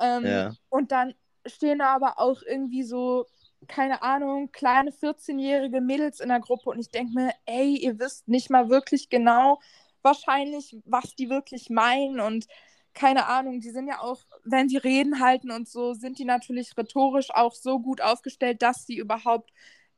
[0.00, 0.52] Ähm, ja.
[0.68, 1.14] Und dann
[1.46, 3.26] stehen da aber auch irgendwie so,
[3.66, 6.70] keine Ahnung, kleine 14-jährige Mädels in der Gruppe.
[6.70, 9.60] Und ich denke mir, ey, ihr wisst nicht mal wirklich genau
[10.02, 12.20] wahrscheinlich, was die wirklich meinen.
[12.20, 12.46] Und
[12.94, 16.76] keine Ahnung, die sind ja auch, wenn sie Reden halten und so, sind die natürlich
[16.76, 19.50] rhetorisch auch so gut aufgestellt, dass sie überhaupt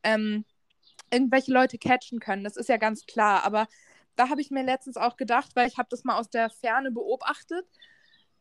[0.03, 0.45] ähm,
[1.11, 2.45] irgendwelche Leute catchen können.
[2.45, 3.45] Das ist ja ganz klar.
[3.45, 3.69] Aber
[4.17, 6.91] da habe ich mir letztens auch gedacht, weil ich habe das mal aus der Ferne
[6.91, 7.67] beobachtet.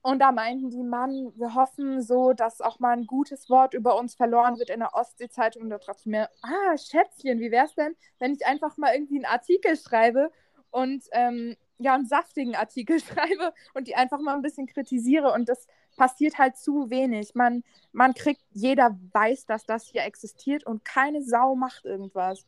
[0.08, 4.00] Und da meinten die, Mann, wir hoffen so, dass auch mal ein gutes Wort über
[4.00, 5.64] uns verloren wird in der Ostsee-Zeitung.
[5.64, 8.94] Und da dachte ich mir, ah, Schätzchen, wie wäre es denn, wenn ich einfach mal
[8.94, 10.32] irgendwie einen Artikel schreibe
[10.72, 15.34] und ähm, ja, einen saftigen Artikel schreibe und die einfach mal ein bisschen kritisiere.
[15.34, 15.68] Und das
[15.98, 17.36] passiert halt zu wenig.
[17.36, 22.46] Man, man kriegt, jeder weiß, dass das hier existiert und keine Sau macht irgendwas.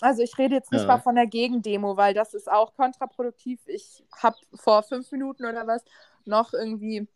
[0.00, 0.86] Also ich rede jetzt nicht ja.
[0.86, 3.60] mal von der Gegendemo, weil das ist auch kontraproduktiv.
[3.66, 5.82] Ich habe vor fünf Minuten oder was
[6.24, 7.08] noch irgendwie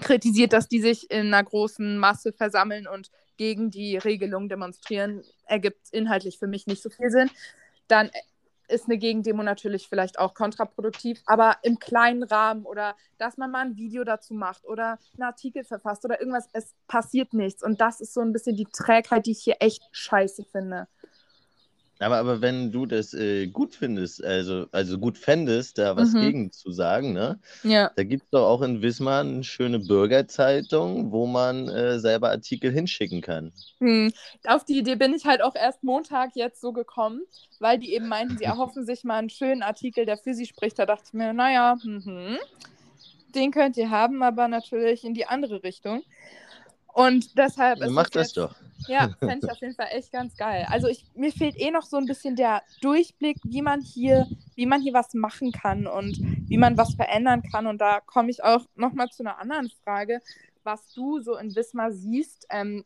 [0.00, 5.22] kritisiert, dass die sich in einer großen Masse versammeln und gegen die Regelung demonstrieren.
[5.46, 7.30] Ergibt inhaltlich für mich nicht so viel Sinn.
[7.86, 8.10] Dann
[8.68, 13.64] ist eine Gegendemo natürlich vielleicht auch kontraproduktiv, aber im kleinen Rahmen oder dass man mal
[13.64, 17.62] ein Video dazu macht oder einen Artikel verfasst oder irgendwas, es passiert nichts.
[17.62, 20.86] Und das ist so ein bisschen die Trägheit, die ich hier echt scheiße finde.
[22.00, 26.20] Aber, aber wenn du das äh, gut findest, also, also gut fändest, da was mhm.
[26.20, 27.40] gegen zu sagen, ne?
[27.64, 27.90] Ja.
[27.96, 32.70] Da gibt es doch auch in Wismar eine schöne Bürgerzeitung, wo man äh, selber Artikel
[32.70, 33.52] hinschicken kann.
[33.80, 34.12] Hm.
[34.46, 37.22] Auf die Idee bin ich halt auch erst Montag jetzt so gekommen,
[37.58, 40.78] weil die eben meinten, sie erhoffen sich mal einen schönen Artikel, der für sie spricht.
[40.78, 42.38] Da dachte ich mir, naja, mhm.
[43.34, 46.02] den könnt ihr haben, aber natürlich in die andere Richtung.
[46.92, 47.80] Und deshalb.
[47.80, 48.54] Ja, mach das doch.
[48.88, 50.66] Ja, fände ich auf jeden Fall echt ganz geil.
[50.68, 54.66] Also ich, mir fehlt eh noch so ein bisschen der Durchblick, wie man hier, wie
[54.66, 57.66] man hier was machen kann und wie man was verändern kann.
[57.66, 60.20] Und da komme ich auch nochmal zu einer anderen Frage,
[60.64, 62.84] was du so in Wismar siehst, ähm,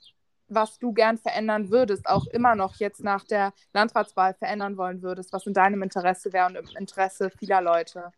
[0.48, 5.32] was du gern verändern würdest, auch immer noch jetzt nach der Landratswahl verändern wollen würdest,
[5.32, 8.12] was in deinem Interesse wäre und im Interesse vieler Leute.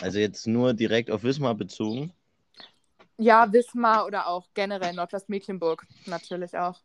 [0.00, 2.12] Also jetzt nur direkt auf Wismar bezogen?
[3.20, 6.80] Ja, Wismar oder auch generell Nordwestmecklenburg natürlich auch.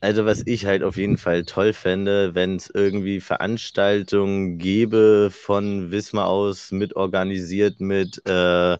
[0.00, 5.92] Also was ich halt auf jeden Fall toll fände, wenn es irgendwie Veranstaltungen gäbe von
[5.92, 8.78] Wismar aus mitorganisiert mit äh,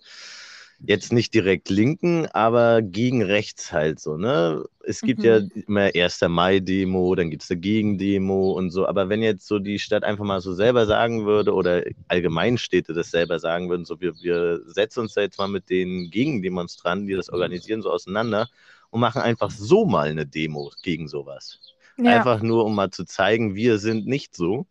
[0.87, 4.65] jetzt nicht direkt Linken, aber gegen rechts halt so, ne?
[4.85, 5.25] Es gibt mhm.
[5.25, 6.23] ja immer 1.
[6.29, 10.25] Mai-Demo, dann gibt es eine Gegendemo und so, aber wenn jetzt so die Stadt einfach
[10.25, 14.61] mal so selber sagen würde oder allgemein Städte das selber sagen würden, so wir, wir
[14.67, 18.49] setzen uns da jetzt mal mit den Gegendemonstranten, die das organisieren, so auseinander
[18.91, 21.61] und machen einfach so mal eine Demo gegen sowas.
[21.97, 22.17] Ja.
[22.17, 24.67] Einfach nur, um mal zu zeigen, wir sind nicht so.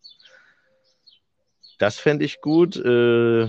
[1.78, 2.76] Das fände ich gut.
[2.76, 3.48] Äh,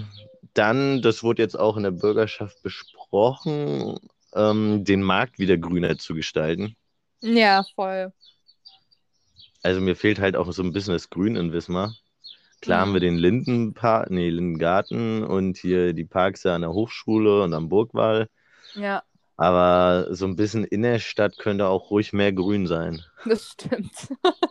[0.54, 4.00] dann, das wurde jetzt auch in der Bürgerschaft besprochen,
[4.36, 6.76] ähm, den Markt wieder grüner zu gestalten.
[7.22, 8.12] Ja, voll.
[9.62, 11.96] Also mir fehlt halt auch so ein bisschen das Grün in Wismar.
[12.62, 12.82] Klar mhm.
[12.82, 17.54] haben wir den Lindenpark, nee, Lindengarten und hier die Parks ja an der Hochschule und
[17.54, 18.28] am Burgwall.
[18.74, 19.04] Ja.
[19.36, 23.02] Aber so ein bisschen in der Stadt könnte auch ruhig mehr Grün sein.
[23.26, 23.94] Das stimmt.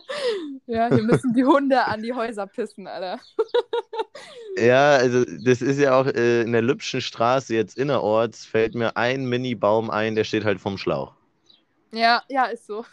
[0.65, 3.21] ja, hier müssen die Hunde an die Häuser pissen, Alter.
[4.57, 8.97] ja, also das ist ja auch äh, in der Lübschen Straße jetzt innerorts, fällt mir
[8.97, 11.13] ein Mini-Baum ein, der steht halt vom Schlauch.
[11.91, 12.83] Ja, ja, ist so.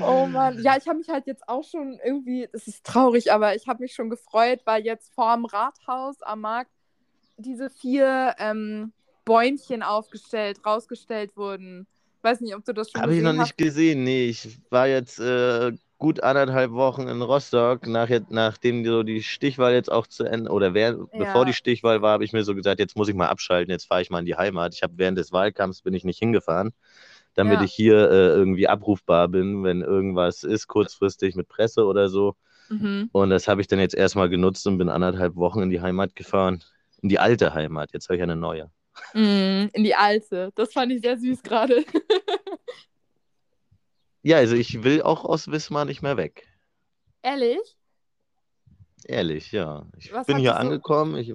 [0.00, 0.62] oh Mann.
[0.62, 3.82] Ja, ich habe mich halt jetzt auch schon irgendwie, es ist traurig, aber ich habe
[3.82, 6.70] mich schon gefreut, weil jetzt vorm Rathaus am Markt
[7.36, 8.92] diese vier ähm,
[9.24, 11.86] Bäumchen aufgestellt, rausgestellt wurden.
[12.22, 14.26] Weiß nicht, ob du das schon Habe ich noch nicht gesehen, nee.
[14.26, 19.90] Ich war jetzt äh, gut anderthalb Wochen in Rostock, nach, nachdem so die Stichwahl jetzt
[19.90, 21.06] auch zu Ende, oder wer, ja.
[21.12, 23.86] bevor die Stichwahl war, habe ich mir so gesagt, jetzt muss ich mal abschalten, jetzt
[23.86, 24.74] fahre ich mal in die Heimat.
[24.74, 26.72] Ich habe während des Wahlkampfs bin ich nicht hingefahren,
[27.34, 27.64] damit ja.
[27.64, 32.34] ich hier äh, irgendwie abrufbar bin, wenn irgendwas ist, kurzfristig mit Presse oder so.
[32.68, 33.08] Mhm.
[33.12, 36.16] Und das habe ich dann jetzt erstmal genutzt und bin anderthalb Wochen in die Heimat
[36.16, 36.62] gefahren
[37.02, 37.92] in die alte Heimat.
[37.92, 38.70] Jetzt habe ich eine neue.
[39.14, 40.52] Mm, in die alte.
[40.54, 41.84] Das fand ich sehr süß gerade.
[44.22, 46.46] ja, also ich will auch aus Wismar nicht mehr weg.
[47.22, 47.76] Ehrlich?
[49.04, 49.86] Ehrlich, ja.
[49.96, 51.16] Ich Was bin hier angekommen.
[51.16, 51.32] Ich...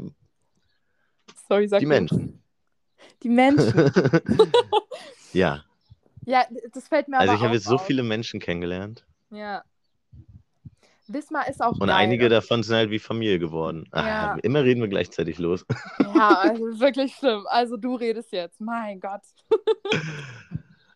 [1.47, 2.43] Sorry, sag Die Menschen.
[3.23, 3.73] Die Menschen.
[5.33, 5.63] ja.
[6.25, 9.05] Ja, das fällt mir Also ich habe jetzt so viele Menschen kennengelernt.
[9.31, 9.63] Ja.
[11.13, 11.91] Wismar ist auch Und geil.
[11.91, 13.89] einige davon sind halt wie Familie geworden.
[13.93, 14.33] Ja.
[14.33, 15.65] Ah, immer reden wir gleichzeitig los.
[15.99, 17.45] Ja, also wirklich schlimm.
[17.47, 19.21] Also du redest jetzt, mein Gott.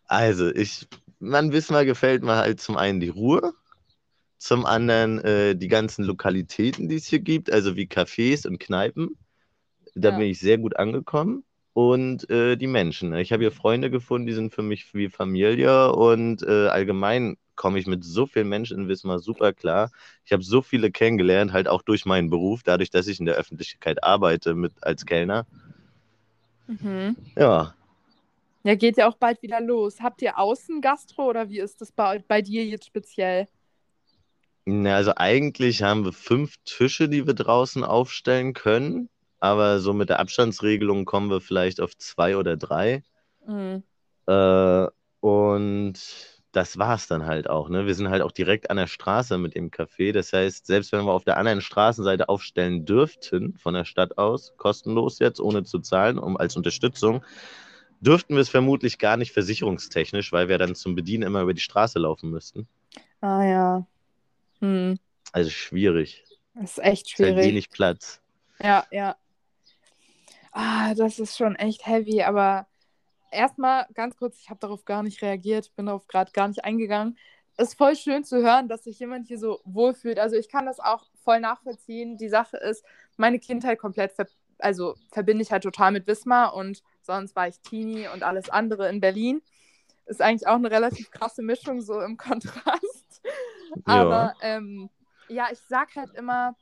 [0.06, 0.86] Also, ich,
[1.18, 3.54] man Wismar gefällt mir halt zum einen die Ruhe,
[4.38, 9.16] zum anderen äh, die ganzen Lokalitäten, die es hier gibt, also wie Cafés und Kneipen.
[9.94, 10.18] Da ja.
[10.18, 11.44] bin ich sehr gut angekommen.
[11.72, 13.14] Und äh, die Menschen.
[13.16, 17.78] Ich habe hier Freunde gefunden, die sind für mich wie Familie und äh, allgemein komme
[17.78, 19.90] ich mit so vielen Menschen in Wismar super klar.
[20.24, 23.36] Ich habe so viele kennengelernt, halt auch durch meinen Beruf, dadurch, dass ich in der
[23.36, 25.46] Öffentlichkeit arbeite mit, als Kellner.
[26.66, 27.16] Mhm.
[27.36, 27.74] Ja.
[28.64, 30.00] Ja, geht ja auch bald wieder los.
[30.00, 33.46] Habt ihr Außengastro oder wie ist das bei, bei dir jetzt speziell?
[34.64, 40.08] Na, also eigentlich haben wir fünf Tische, die wir draußen aufstellen können, aber so mit
[40.08, 43.04] der Abstandsregelung kommen wir vielleicht auf zwei oder drei.
[43.46, 43.84] Mhm.
[44.26, 44.86] Äh,
[45.20, 47.68] und das war es dann halt auch.
[47.68, 47.86] Ne?
[47.86, 50.12] Wir sind halt auch direkt an der Straße mit dem Café.
[50.12, 54.54] Das heißt, selbst wenn wir auf der anderen Straßenseite aufstellen dürften, von der Stadt aus,
[54.56, 57.22] kostenlos jetzt, ohne zu zahlen, um als Unterstützung,
[58.00, 61.60] dürften wir es vermutlich gar nicht versicherungstechnisch, weil wir dann zum Bedienen immer über die
[61.60, 62.66] Straße laufen müssten.
[63.20, 63.86] Ah ja.
[64.60, 64.98] Hm.
[65.32, 66.24] Also schwierig.
[66.54, 67.32] Das ist echt schwierig.
[67.32, 68.22] Ist halt wenig Platz.
[68.62, 69.16] Ja, ja.
[70.52, 72.66] Ah, das ist schon echt heavy, aber
[73.36, 77.16] erstmal ganz kurz, ich habe darauf gar nicht reagiert, bin darauf gerade gar nicht eingegangen.
[77.56, 80.18] Es ist voll schön zu hören, dass sich jemand hier so wohlfühlt.
[80.18, 82.18] Also ich kann das auch voll nachvollziehen.
[82.18, 82.84] Die Sache ist,
[83.16, 84.26] meine Kindheit komplett, ver
[84.58, 88.88] also verbinde ich halt total mit Wismar und sonst war ich Teenie und alles andere
[88.88, 89.42] in Berlin.
[90.06, 93.22] Ist eigentlich auch eine relativ krasse Mischung so im Kontrast.
[93.84, 94.88] Aber ähm,
[95.28, 96.56] ja, ich sag halt immer,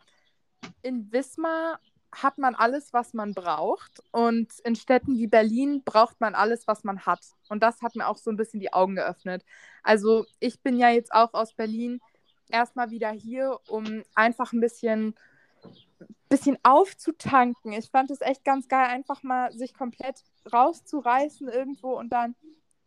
[0.83, 1.79] in Wismar
[2.23, 4.03] hat man alles, was man braucht.
[4.11, 7.21] Und in Städten wie Berlin braucht man alles, was man hat.
[7.49, 9.45] Und das hat mir auch so ein bisschen die Augen geöffnet.
[9.83, 12.01] Also ich bin ja jetzt auch aus Berlin
[12.51, 15.15] erstmal wieder hier, um einfach ein bisschen,
[16.29, 17.73] bisschen aufzutanken.
[17.73, 20.23] Ich fand es echt ganz geil, einfach mal sich komplett
[20.53, 22.35] rauszureißen irgendwo und dann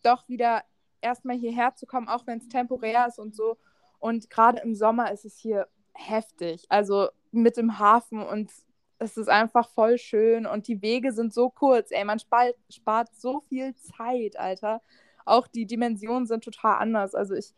[0.04, 0.63] doch wieder
[1.02, 3.58] erstmal hierher zu kommen, auch wenn es temporär ist und so.
[4.00, 6.66] Und gerade im Sommer ist es hier heftig.
[6.70, 8.52] Also mit dem Hafen und
[8.99, 11.91] es ist einfach voll schön und die Wege sind so kurz.
[11.91, 14.81] Ey, man spart, spart so viel Zeit, Alter.
[15.25, 17.13] Auch die Dimensionen sind total anders.
[17.13, 17.53] Also ich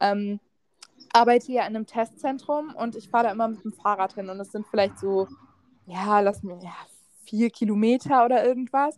[0.00, 0.40] ähm,
[1.12, 4.38] arbeite hier in einem Testzentrum und ich fahre da immer mit dem Fahrrad hin und
[4.40, 5.28] es sind vielleicht so,
[5.86, 6.74] ja, lass mir, ja,
[7.24, 8.96] vier Kilometer oder irgendwas.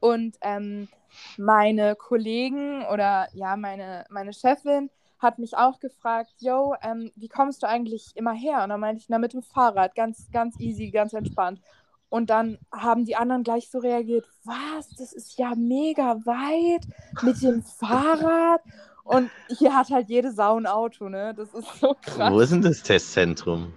[0.00, 0.88] Und ähm,
[1.36, 7.62] meine Kollegen oder ja, meine, meine Chefin, hat mich auch gefragt, yo, ähm, wie kommst
[7.62, 8.62] du eigentlich immer her?
[8.62, 11.60] Und dann meinte ich, na, mit dem Fahrrad, ganz, ganz easy, ganz entspannt.
[12.08, 16.86] Und dann haben die anderen gleich so reagiert, was, das ist ja mega weit
[17.22, 18.62] mit dem Fahrrad.
[19.04, 21.34] Und hier hat halt jede Sau ein Auto, ne?
[21.34, 22.32] Das ist so krass.
[22.32, 23.72] Wo ist denn das Testzentrum?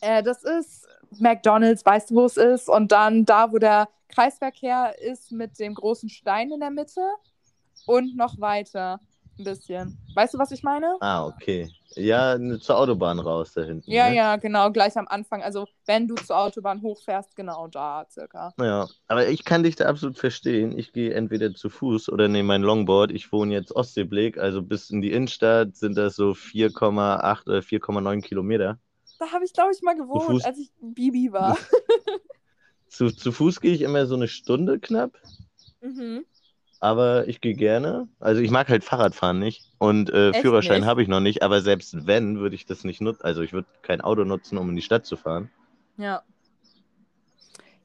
[0.00, 0.86] Äh, das ist
[1.18, 2.68] McDonalds, weißt du, wo es ist?
[2.68, 7.02] Und dann da, wo der Kreisverkehr ist mit dem großen Stein in der Mitte
[7.86, 9.00] und noch weiter
[9.38, 9.98] ein bisschen.
[10.14, 10.96] Weißt du, was ich meine?
[11.00, 11.70] Ah, okay.
[11.94, 13.90] Ja, zur Autobahn raus da hinten.
[13.90, 14.16] Ja, ne?
[14.16, 15.42] ja, genau, gleich am Anfang.
[15.42, 18.52] Also, wenn du zur Autobahn hochfährst, genau da circa.
[18.60, 20.76] Ja, aber ich kann dich da absolut verstehen.
[20.78, 23.10] Ich gehe entweder zu Fuß oder nehme mein Longboard.
[23.10, 28.20] Ich wohne jetzt Ostseeblick, also bis in die Innenstadt sind das so 4,8 oder 4,9
[28.22, 28.78] Kilometer.
[29.18, 31.56] Da habe ich, glaube ich, mal gewohnt, als ich Bibi war.
[32.88, 35.12] zu, zu Fuß gehe ich immer so eine Stunde knapp.
[35.80, 36.24] Mhm
[36.80, 38.08] aber ich gehe gerne.
[38.20, 42.06] Also ich mag halt Fahrradfahren nicht und äh, Führerschein habe ich noch nicht, aber selbst
[42.06, 43.22] wenn, würde ich das nicht nutzen.
[43.22, 45.50] Also ich würde kein Auto nutzen, um in die Stadt zu fahren.
[45.96, 46.22] Ja.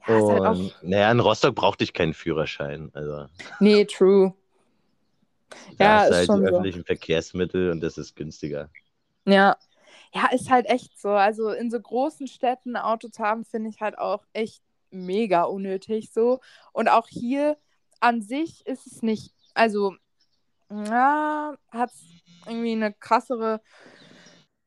[0.06, 0.82] ja und, halt auch...
[0.82, 2.90] naja, in Rostock brauchte ich keinen Führerschein.
[2.94, 3.26] Also.
[3.60, 4.34] Nee, true.
[5.78, 6.52] Da ja, ist halt schon die so.
[6.52, 8.70] öffentlichen Verkehrsmittel und das ist günstiger.
[9.24, 9.56] Ja.
[10.12, 11.10] Ja, ist halt echt so.
[11.10, 15.42] Also in so großen Städten ein Auto zu haben, finde ich halt auch echt mega
[15.42, 16.40] unnötig so.
[16.72, 17.56] Und auch hier
[18.04, 19.94] an sich ist es nicht, also,
[20.70, 22.02] ja, hat es
[22.46, 23.60] irgendwie eine krassere,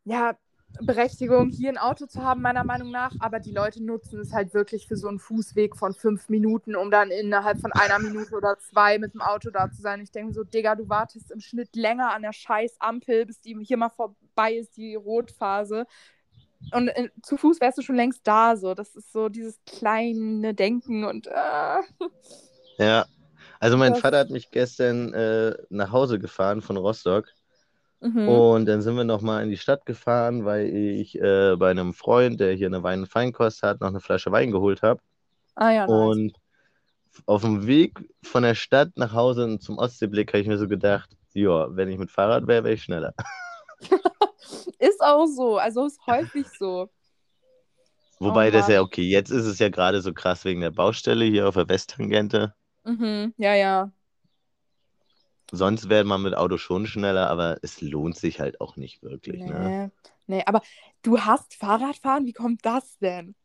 [0.04, 0.36] ja,
[0.82, 3.12] Berechtigung, hier ein Auto zu haben, meiner Meinung nach.
[3.20, 6.92] Aber die Leute nutzen es halt wirklich für so einen Fußweg von fünf Minuten, um
[6.92, 10.02] dann innerhalb von einer Minute oder zwei mit dem Auto da zu sein.
[10.02, 13.58] Ich denke so, Digga, du wartest im Schnitt länger an der scheiß Ampel, bis die
[13.64, 15.86] hier mal vorbei ist, die Rotphase.
[16.74, 18.76] Und in, zu Fuß wärst du schon längst da, so.
[18.76, 21.28] Das ist so dieses kleine Denken und.
[21.28, 21.82] Äh.
[22.78, 23.06] Ja,
[23.60, 23.96] also mein.
[23.96, 27.28] Vater hat mich gestern äh, nach Hause gefahren von Rostock
[28.00, 28.28] Mhm.
[28.28, 32.40] Und dann sind wir nochmal in die Stadt gefahren, weil ich äh, bei einem Freund,
[32.40, 35.02] der hier eine Wein- und Feinkost hat, noch eine Flasche Wein geholt habe.
[35.56, 35.90] Ah ja, nice.
[35.90, 36.34] Und
[37.26, 41.10] auf dem Weg von der Stadt nach Hause zum Ostseeblick habe ich mir so gedacht,
[41.34, 43.14] ja, wenn ich mit Fahrrad wäre, wäre ich schneller.
[44.80, 46.90] ist auch so, also ist häufig so.
[48.20, 51.26] Wobei oh, das ja okay, jetzt ist es ja gerade so krass wegen der Baustelle
[51.26, 52.54] hier auf der Westtangente.
[52.88, 53.92] Mhm, ja, ja.
[55.52, 59.44] Sonst wäre man mit Auto schon schneller, aber es lohnt sich halt auch nicht wirklich.
[59.44, 59.92] Nee, ne?
[60.28, 60.62] nee aber
[61.04, 63.36] du hast Fahrradfahren, wie kommt das denn?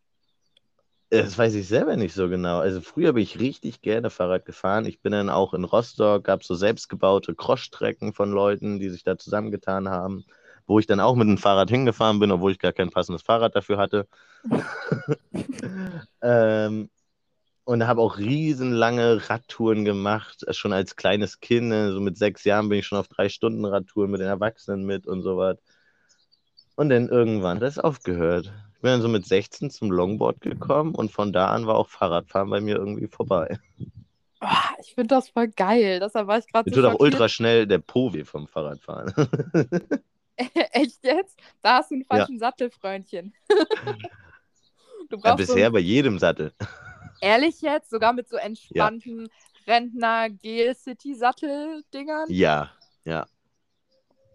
[1.11, 2.61] Das weiß ich selber nicht so genau.
[2.61, 4.87] Also früher bin ich richtig gerne Fahrrad gefahren.
[4.87, 9.19] Ich bin dann auch in Rostock, gab so selbstgebaute Crossstrecken von Leuten, die sich da
[9.19, 10.25] zusammengetan haben,
[10.67, 13.55] wo ich dann auch mit dem Fahrrad hingefahren bin, obwohl ich gar kein passendes Fahrrad
[13.55, 14.07] dafür hatte.
[16.23, 16.89] ähm,
[17.65, 21.69] und habe auch riesenlange Radtouren gemacht, äh, schon als kleines Kind.
[21.69, 24.85] Ne, so mit sechs Jahren bin ich schon auf drei Stunden Radtouren mit den Erwachsenen
[24.85, 25.59] mit und so was.
[26.75, 28.53] Und dann irgendwann hat es aufgehört.
[28.75, 31.89] Ich bin dann so mit 16 zum Longboard gekommen und von da an war auch
[31.89, 33.59] Fahrradfahren bei mir irgendwie vorbei.
[34.41, 34.47] Oh,
[34.81, 36.01] ich finde das voll geil.
[36.01, 36.81] Deshalb war ich gerade so.
[36.81, 39.13] tut auch ultra schnell der Po weh vom Fahrradfahren.
[40.73, 41.39] Echt jetzt?
[41.61, 42.39] Da hast du einen falschen ja.
[42.39, 43.35] Sattel, Freundchen.
[45.09, 46.53] du brauchst ja, bisher so bei jedem Sattel.
[47.23, 47.91] Ehrlich jetzt?
[47.91, 49.31] Sogar mit so entspannten
[49.67, 49.73] ja.
[49.73, 52.27] Rentner-Gel-City-Sattel-Dingern?
[52.29, 52.71] Ja,
[53.05, 53.27] ja.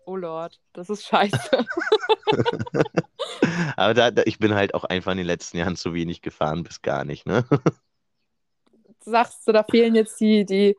[0.06, 1.38] Oh Lord, das ist scheiße.
[3.76, 6.64] Aber da, da, ich bin halt auch einfach in den letzten Jahren zu wenig gefahren,
[6.64, 7.44] bis gar nicht, ne?
[9.02, 10.78] Sagst du, da fehlen jetzt die, die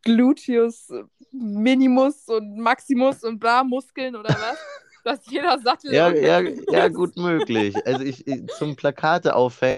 [0.00, 0.90] Gluteus
[1.30, 4.56] Minimus und Maximus und bla Muskeln oder was?
[5.04, 5.92] Dass jeder Sattel.
[5.92, 7.76] ja, ja, ja, gut möglich.
[7.86, 9.76] Also ich, ich zum Plakate aufhängen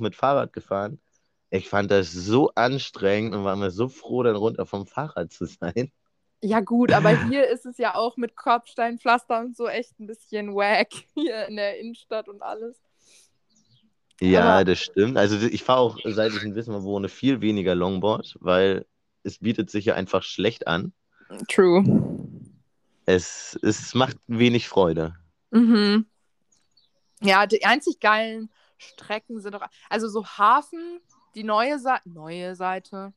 [0.00, 1.00] mit Fahrrad gefahren.
[1.50, 5.44] Ich fand das so anstrengend und war mir so froh, dann runter vom Fahrrad zu
[5.44, 5.92] sein.
[6.42, 10.54] Ja, gut, aber hier ist es ja auch mit Kopfsteinpflaster und so echt ein bisschen
[10.54, 12.80] wack hier in der Innenstadt und alles.
[14.20, 14.64] Ja, aber...
[14.64, 15.18] das stimmt.
[15.18, 18.86] Also ich fahre auch, seit ich in Wismar wohne, viel weniger Longboard, weil
[19.24, 20.92] es bietet sich ja einfach schlecht an.
[21.48, 21.84] True.
[23.04, 25.16] Es, es macht wenig Freude.
[25.50, 26.06] Mhm.
[27.20, 28.50] Ja, die einzig geilen
[28.82, 29.62] Strecken sind doch.
[29.88, 31.00] Also so Hafen,
[31.34, 32.08] die neue Seite.
[32.08, 33.12] Neue Seite.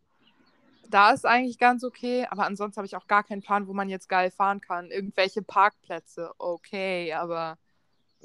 [0.90, 3.90] Da ist eigentlich ganz okay, aber ansonsten habe ich auch gar keinen Plan, wo man
[3.90, 4.92] jetzt geil fahren kann.
[4.92, 7.58] Irgendwelche Parkplätze, okay, aber.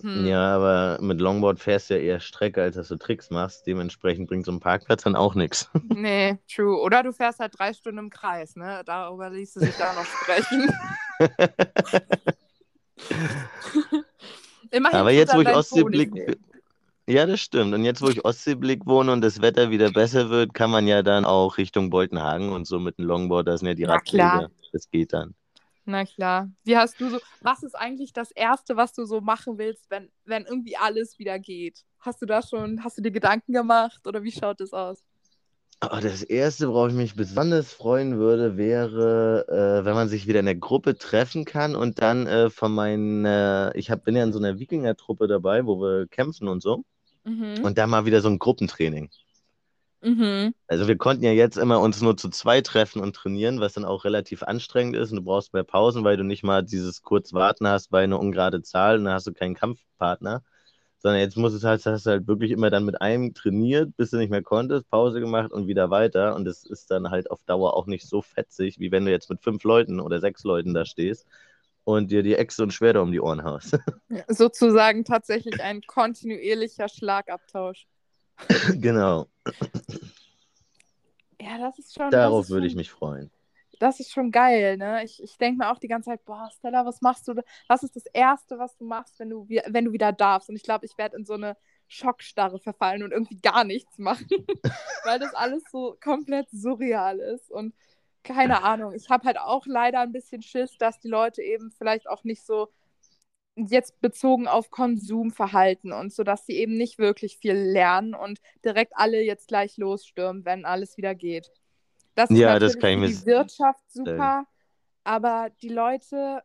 [0.03, 0.27] Hm.
[0.27, 3.67] Ja, aber mit Longboard fährst du ja eher Strecke, als dass du Tricks machst.
[3.67, 5.71] Dementsprechend bringt so ein Parkplatz dann auch nichts.
[5.89, 6.79] Nee, true.
[6.81, 8.83] Oder du fährst halt drei Stunden im Kreis, ne?
[8.85, 10.71] Darüber ließ du sich da noch sprechen.
[14.71, 16.39] Immerhin aber jetzt, wo ich Ostseeblick.
[17.11, 17.75] Ja, das stimmt.
[17.75, 21.03] Und jetzt, wo ich Ostseeblick wohne und das Wetter wieder besser wird, kann man ja
[21.03, 24.49] dann auch Richtung Boltenhagen und so mit dem Longboard, da sind ja die Radwege.
[24.73, 25.35] Das geht dann.
[25.85, 26.49] Na klar.
[26.63, 30.09] Wie hast du so, was ist eigentlich das Erste, was du so machen willst, wenn,
[30.25, 31.85] wenn irgendwie alles wieder geht?
[31.99, 35.03] Hast du da schon, hast du dir Gedanken gemacht oder wie schaut das aus?
[35.83, 40.39] Oh, das Erste, worauf ich mich besonders freuen würde, wäre, äh, wenn man sich wieder
[40.39, 44.23] in der Gruppe treffen kann und dann äh, von meinen, äh, ich hab, bin ja
[44.23, 46.85] in so einer Wikinger-Truppe dabei, wo wir kämpfen und so.
[47.25, 47.63] Mhm.
[47.63, 49.11] Und da mal wieder so ein Gruppentraining.
[50.03, 50.55] Mhm.
[50.67, 53.85] Also wir konnten ja jetzt immer uns nur zu zwei treffen und trainieren, was dann
[53.85, 57.35] auch relativ anstrengend ist und du brauchst mehr Pausen, weil du nicht mal dieses kurz
[57.35, 60.43] warten hast bei einer ungerade Zahl und dann hast du keinen Kampfpartner.
[60.99, 64.11] Sondern jetzt musst du halt, hast du halt wirklich immer dann mit einem trainiert, bis
[64.11, 66.35] du nicht mehr konntest, Pause gemacht und wieder weiter.
[66.37, 69.31] Und das ist dann halt auf Dauer auch nicht so fetzig, wie wenn du jetzt
[69.31, 71.27] mit fünf Leuten oder sechs Leuten da stehst
[71.97, 73.79] und dir die Äxte und Schwerter um die Ohren haust.
[74.29, 77.87] Sozusagen tatsächlich ein kontinuierlicher Schlagabtausch.
[78.75, 79.27] genau.
[81.41, 82.11] Ja, das ist schon.
[82.11, 83.31] Darauf ist würde ich mich freuen.
[83.79, 85.03] Das ist schon geil, ne?
[85.05, 87.35] Ich, ich denke mir auch die ganze Zeit, boah, Stella, was machst du?
[87.67, 90.51] Was ist das Erste, was du machst, wenn du, wenn du wieder darfst?
[90.51, 91.57] Und ich glaube, ich werde in so eine
[91.89, 94.29] Schockstarre verfallen und irgendwie gar nichts machen,
[95.05, 97.51] weil das alles so komplett surreal ist.
[97.51, 97.75] Und
[98.23, 102.09] keine Ahnung, ich habe halt auch leider ein bisschen Schiss, dass die Leute eben vielleicht
[102.09, 102.69] auch nicht so
[103.57, 108.93] jetzt bezogen auf Konsumverhalten und so, dass sie eben nicht wirklich viel lernen und direkt
[108.97, 111.51] alle jetzt gleich losstürmen, wenn alles wieder geht.
[112.15, 114.47] Das ist ja, das kann ich die Wirtschaft super,
[115.05, 116.43] aber die Leute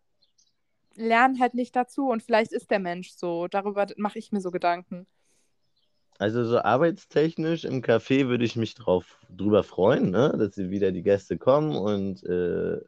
[0.95, 3.47] lernen halt nicht dazu und vielleicht ist der Mensch so.
[3.47, 5.07] Darüber mache ich mir so Gedanken.
[6.17, 10.33] Also so arbeitstechnisch im Café würde ich mich drauf drüber freuen, ne?
[10.37, 12.79] dass wieder die Gäste kommen und äh,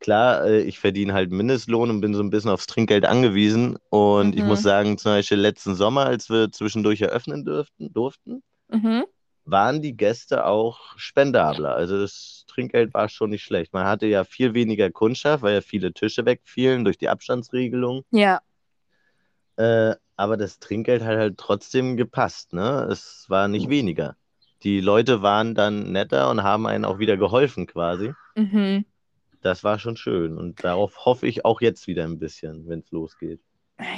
[0.00, 3.78] klar, äh, ich verdiene halt Mindestlohn und bin so ein bisschen aufs Trinkgeld angewiesen.
[3.90, 4.38] Und mhm.
[4.38, 9.04] ich muss sagen, zum Beispiel letzten Sommer, als wir zwischendurch eröffnen dürften, durften, mhm.
[9.44, 11.74] waren die Gäste auch spendabler.
[11.74, 13.72] Also das Trinkgeld war schon nicht schlecht.
[13.72, 18.02] Man hatte ja viel weniger Kundschaft, weil ja viele Tische wegfielen durch die Abstandsregelung.
[18.10, 18.40] Ja.
[19.58, 22.88] Äh, aber das Trinkgeld hat halt trotzdem gepasst, ne?
[22.90, 24.16] Es war nicht weniger.
[24.62, 28.12] Die Leute waren dann netter und haben einen auch wieder geholfen quasi.
[28.36, 28.84] Mhm.
[29.42, 32.90] Das war schon schön und darauf hoffe ich auch jetzt wieder ein bisschen, wenn es
[32.92, 33.40] losgeht.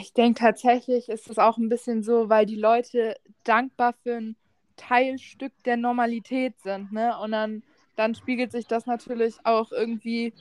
[0.01, 4.37] Ich denke tatsächlich ist es auch ein bisschen so, weil die Leute dankbar für ein
[4.77, 7.19] Teilstück der Normalität sind, ne?
[7.19, 7.63] Und dann,
[7.97, 10.33] dann spiegelt sich das natürlich auch irgendwie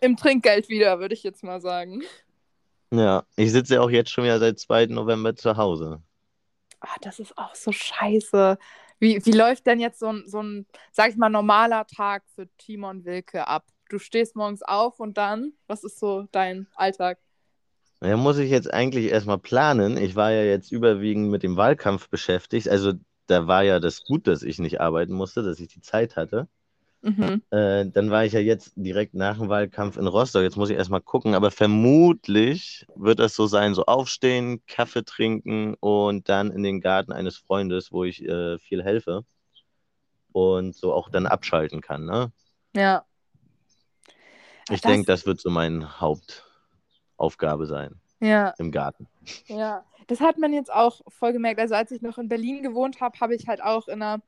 [0.00, 2.02] im Trinkgeld wieder, würde ich jetzt mal sagen.
[2.92, 4.92] Ja, ich sitze ja auch jetzt schon wieder seit 2.
[4.94, 6.02] November zu Hause.
[6.80, 8.58] Ah, das ist auch so scheiße.
[9.00, 12.48] Wie, wie läuft denn jetzt so ein, so ein, sag ich mal, normaler Tag für
[12.58, 13.66] Timon Wilke ab?
[13.88, 17.18] Du stehst morgens auf und dann, was ist so dein Alltag?
[18.00, 19.96] Ja, muss ich jetzt eigentlich erstmal planen.
[19.96, 22.68] Ich war ja jetzt überwiegend mit dem Wahlkampf beschäftigt.
[22.68, 22.92] Also
[23.26, 26.48] da war ja das gut, dass ich nicht arbeiten musste, dass ich die Zeit hatte.
[27.00, 27.42] Mhm.
[27.50, 30.42] Äh, dann war ich ja jetzt direkt nach dem Wahlkampf in Rostock.
[30.42, 35.74] Jetzt muss ich erstmal gucken, aber vermutlich wird das so sein: so aufstehen, Kaffee trinken
[35.78, 39.24] und dann in den Garten eines Freundes, wo ich äh, viel helfe
[40.32, 42.04] und so auch dann abschalten kann.
[42.04, 42.32] Ne?
[42.74, 43.04] Ja.
[44.70, 48.00] Ich denke, das wird so meine Hauptaufgabe sein.
[48.20, 48.54] Ja.
[48.58, 49.06] Im Garten.
[49.46, 51.60] Ja, das hat man jetzt auch voll gemerkt.
[51.60, 54.20] Also als ich noch in Berlin gewohnt habe, habe ich halt auch in einer äh,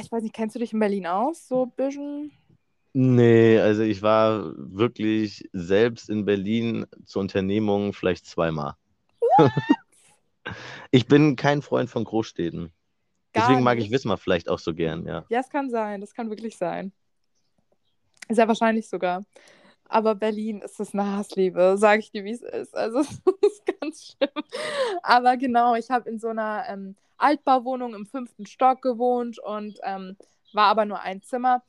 [0.00, 2.32] ich weiß nicht, kennst du dich in Berlin aus, so ein bisschen?
[2.94, 8.74] Nee, also ich war wirklich selbst in Berlin zur Unternehmung vielleicht zweimal.
[10.90, 12.72] ich bin kein Freund von Großstädten.
[13.32, 13.86] Gar Deswegen mag nicht.
[13.86, 15.24] ich Wismar vielleicht auch so gern, ja.
[15.30, 16.92] Ja, es kann sein, das kann wirklich sein.
[18.28, 19.24] Sehr wahrscheinlich sogar.
[19.84, 22.74] Aber Berlin ist es eine Hassliebe, sage ich dir, wie es ist.
[22.74, 24.44] Also es ist ganz schlimm.
[25.02, 30.16] Aber genau, ich habe in so einer ähm, Altbauwohnung im fünften Stock gewohnt und ähm,
[30.52, 31.62] war aber nur ein Zimmer.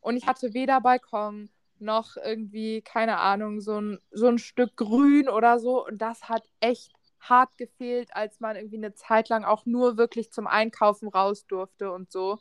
[0.00, 5.28] Und ich hatte weder Balkon noch irgendwie, keine Ahnung, so ein, so ein Stück Grün
[5.28, 5.86] oder so.
[5.86, 10.32] Und das hat echt hart gefehlt, als man irgendwie eine Zeit lang auch nur wirklich
[10.32, 12.38] zum Einkaufen raus durfte und so.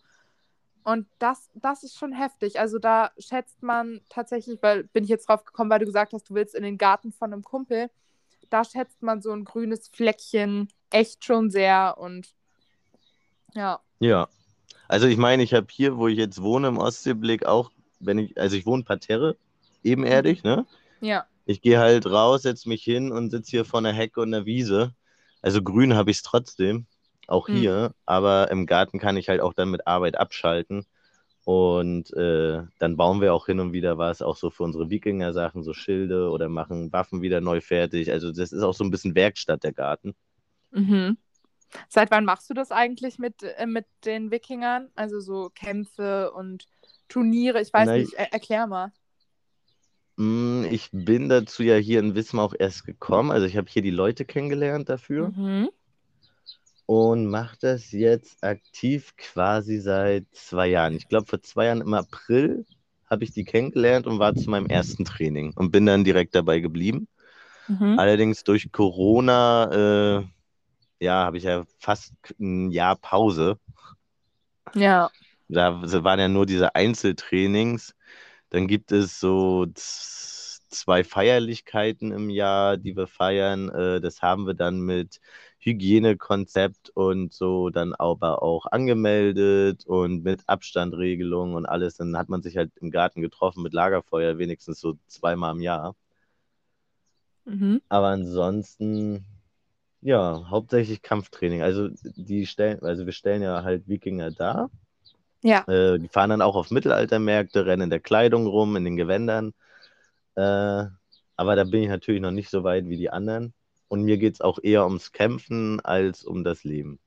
[0.84, 2.60] Und das, das ist schon heftig.
[2.60, 6.30] Also da schätzt man tatsächlich, weil bin ich jetzt drauf gekommen, weil du gesagt hast,
[6.30, 7.90] du willst in den Garten von einem Kumpel.
[8.50, 12.34] Da schätzt man so ein grünes Fleckchen echt schon sehr und
[13.54, 13.80] ja.
[14.00, 14.28] Ja.
[14.88, 18.40] Also ich meine, ich habe hier, wo ich jetzt wohne, im Ostseeblick auch, wenn ich,
[18.40, 19.38] also ich wohne parterre,
[19.84, 20.66] ebenerdig, ne?
[21.02, 21.26] Ja.
[21.46, 24.46] Ich gehe halt raus, setze mich hin und sitze hier vor einer Hecke und einer
[24.46, 24.94] Wiese.
[25.42, 26.86] Also grün habe ich es trotzdem,
[27.28, 27.56] auch hm.
[27.56, 27.96] hier, mhm.
[28.06, 30.86] aber im Garten kann ich halt auch dann mit Arbeit abschalten.
[31.46, 35.64] Und äh, dann bauen wir auch hin und wieder was, auch so für unsere Wikinger-Sachen,
[35.64, 38.12] so Schilde oder machen Waffen wieder neu fertig.
[38.12, 40.14] Also das ist auch so ein bisschen Werkstatt, der Garten.
[40.72, 41.18] Mhm.
[41.88, 44.90] Seit wann machst du das eigentlich mit, äh, mit den Wikingern?
[44.96, 46.68] Also so Kämpfe und
[47.08, 47.62] Turniere?
[47.62, 48.92] Ich weiß Na, nicht, er erklär mal.
[50.18, 53.32] Mm, ich bin dazu ja hier in Wismar auch erst gekommen.
[53.32, 55.30] Also ich habe hier die Leute kennengelernt dafür.
[55.30, 55.70] Mhm.
[56.86, 60.96] Und mache das jetzt aktiv quasi seit zwei Jahren.
[60.96, 62.66] Ich glaube, vor zwei Jahren im April
[63.08, 66.60] habe ich die kennengelernt und war zu meinem ersten Training und bin dann direkt dabei
[66.60, 67.08] geblieben.
[67.68, 68.00] Mhm.
[68.00, 70.24] Allerdings durch Corona äh,
[71.00, 73.60] ja, habe ich ja fast ein Jahr Pause.
[74.76, 75.10] Ja.
[75.48, 77.96] Da waren ja nur diese Einzeltrainings.
[78.50, 83.70] Dann gibt es so zwei Feierlichkeiten im Jahr, die wir feiern.
[83.70, 85.20] Äh, das haben wir dann mit
[85.60, 91.98] Hygienekonzept und so dann aber auch angemeldet und mit Abstandregelung und alles.
[91.98, 95.96] Dann hat man sich halt im Garten getroffen mit Lagerfeuer, wenigstens so zweimal im Jahr.
[97.46, 97.82] Mhm.
[97.90, 99.26] Aber ansonsten
[100.02, 101.62] ja, hauptsächlich Kampftraining.
[101.62, 104.70] Also die stellen, also wir stellen ja halt Wikinger dar.
[105.42, 105.64] Ja.
[105.68, 109.54] Äh, die fahren dann auch auf Mittelaltermärkte, rennen in der Kleidung rum, in den Gewändern.
[110.36, 110.86] Äh,
[111.36, 113.54] aber da bin ich natürlich noch nicht so weit wie die anderen.
[113.88, 117.00] Und mir geht es auch eher ums Kämpfen als um das Leben.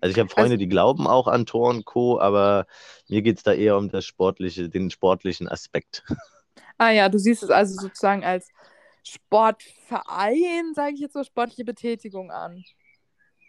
[0.00, 2.66] Also ich habe Freunde, also, die glauben auch an Tor und Co., aber
[3.08, 6.04] mir geht es da eher um das sportliche, den sportlichen Aspekt.
[6.76, 8.50] Ah ja, du siehst es also sozusagen als
[9.04, 12.64] Sportverein, sage ich jetzt so, sportliche Betätigung an.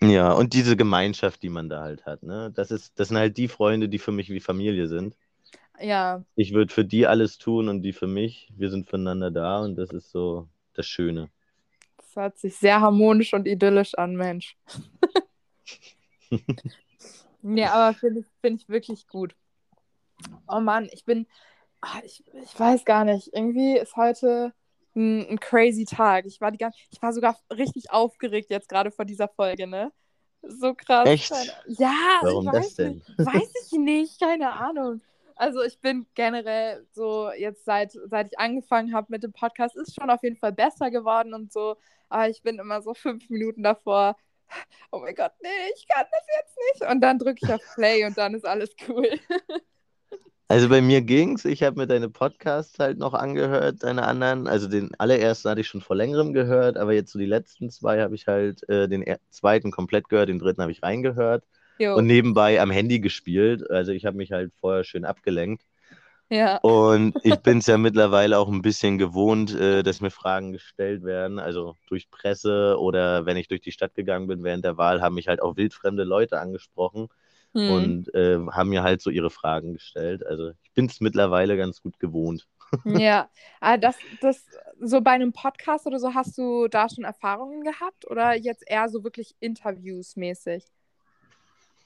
[0.01, 2.51] Ja, und diese Gemeinschaft, die man da halt hat, ne?
[2.53, 5.15] Das ist, das sind halt die Freunde, die für mich wie Familie sind.
[5.79, 6.23] Ja.
[6.35, 8.51] Ich würde für die alles tun und die für mich.
[8.55, 11.29] Wir sind füreinander da und das ist so das Schöne.
[11.97, 14.57] Das hört sich sehr harmonisch und idyllisch an, Mensch.
[17.41, 19.35] ja, aber finde ich, find ich wirklich gut.
[20.47, 21.27] Oh Mann, ich bin,
[21.81, 24.53] ach, ich, ich weiß gar nicht, irgendwie ist heute
[24.95, 26.25] ein, ein crazy Tag.
[26.25, 29.91] Ich war, die ganze, ich war sogar richtig aufgeregt jetzt gerade vor dieser Folge, ne?
[30.41, 31.07] So krass.
[31.07, 31.31] Echt?
[31.67, 32.95] Ja, Warum das denn?
[32.95, 33.09] Nicht.
[33.17, 35.01] Weiß ich nicht, keine Ahnung.
[35.35, 39.95] Also ich bin generell so jetzt seit, seit ich angefangen habe mit dem Podcast, ist
[39.95, 41.75] schon auf jeden Fall besser geworden und so.
[42.09, 44.15] Aber ich bin immer so fünf Minuten davor.
[44.91, 46.91] Oh mein Gott, nee, ich kann das jetzt nicht.
[46.91, 49.09] Und dann drücke ich auf Play und dann ist alles cool.
[50.47, 51.43] Also bei mir ging's.
[51.45, 54.47] Ich habe mir deine Podcasts halt noch angehört, deine anderen.
[54.47, 58.01] Also den allerersten hatte ich schon vor längerem gehört, aber jetzt so die letzten zwei
[58.01, 61.43] habe ich halt äh, den zweiten komplett gehört, den dritten habe ich reingehört
[61.79, 61.95] jo.
[61.95, 63.69] und nebenbei am Handy gespielt.
[63.71, 65.63] Also ich habe mich halt vorher schön abgelenkt.
[66.29, 66.57] Ja.
[66.57, 71.03] Und ich bin es ja mittlerweile auch ein bisschen gewohnt, äh, dass mir Fragen gestellt
[71.03, 71.39] werden.
[71.39, 75.15] Also durch Presse oder wenn ich durch die Stadt gegangen bin während der Wahl, haben
[75.15, 77.09] mich halt auch wildfremde Leute angesprochen
[77.55, 77.71] hm.
[77.71, 80.25] und äh, haben mir halt so ihre Fragen gestellt.
[80.25, 82.47] Also ich bin es mittlerweile ganz gut gewohnt.
[82.83, 83.29] Ja,
[83.61, 84.43] ah, das, das
[84.81, 88.89] so bei einem Podcast oder so hast du da schon Erfahrungen gehabt oder jetzt eher
[88.89, 90.65] so wirklich Interviews mäßig?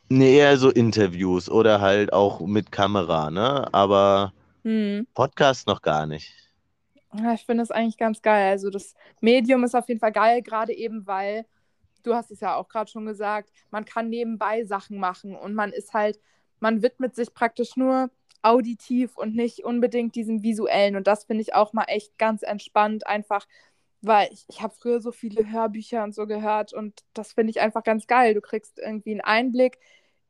[0.07, 3.67] Nee, eher so Interviews oder halt auch mit Kamera, ne?
[3.71, 5.05] Aber hm.
[5.13, 6.33] Podcast noch gar nicht.
[7.13, 8.51] Ja, ich finde es eigentlich ganz geil.
[8.51, 11.45] Also das Medium ist auf jeden Fall geil, gerade eben, weil
[12.03, 15.71] du hast es ja auch gerade schon gesagt, man kann nebenbei Sachen machen und man
[15.71, 16.19] ist halt,
[16.59, 18.09] man widmet sich praktisch nur
[18.41, 20.95] auditiv und nicht unbedingt diesem visuellen.
[20.95, 23.45] Und das finde ich auch mal echt ganz entspannt, einfach,
[24.01, 27.59] weil ich, ich habe früher so viele Hörbücher und so gehört und das finde ich
[27.59, 28.33] einfach ganz geil.
[28.33, 29.77] Du kriegst irgendwie einen Einblick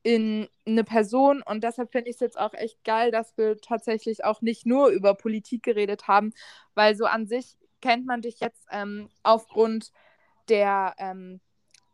[0.01, 4.24] in eine Person und deshalb finde ich es jetzt auch echt geil, dass wir tatsächlich
[4.24, 6.34] auch nicht nur über Politik geredet haben,
[6.74, 9.91] weil so an sich kennt man dich jetzt ähm, aufgrund
[10.49, 11.41] der ähm,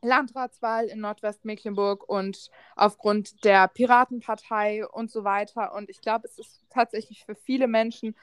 [0.06, 5.74] Landratswahl in Nordwestmecklenburg und aufgrund der Piratenpartei und so weiter.
[5.74, 8.16] Und ich glaube, es ist tatsächlich für viele Menschen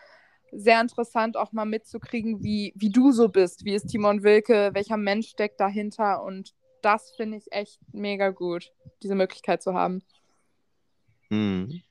[0.52, 3.64] sehr interessant, auch mal mitzukriegen, wie, wie du so bist.
[3.64, 4.70] Wie ist Timon Wilke?
[4.74, 6.22] Welcher Mensch steckt dahinter?
[6.22, 8.70] Und das finde ich echt mega gut,
[9.02, 10.02] diese Möglichkeit zu haben.
[11.30, 11.82] Hm.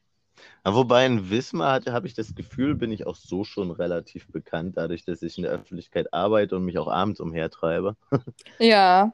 [0.65, 4.77] Ja, wobei in Wismar habe ich das Gefühl, bin ich auch so schon relativ bekannt,
[4.77, 7.95] dadurch, dass ich in der Öffentlichkeit arbeite und mich auch abends umhertreibe.
[8.59, 9.13] Ja,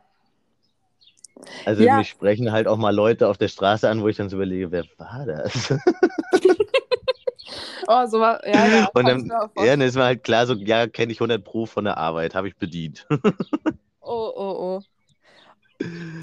[1.65, 1.97] also ja.
[1.97, 4.71] mich sprechen halt auch mal Leute auf der Straße an, wo ich dann so überlege,
[4.71, 5.71] wer war das?
[7.88, 8.89] oh, so war, ja, ja.
[8.93, 11.85] Und dann, ja, dann ist mir halt klar, so, ja, kenne ich 100 Pro von
[11.85, 13.07] der Arbeit, habe ich bedient.
[14.01, 14.83] oh, oh, oh.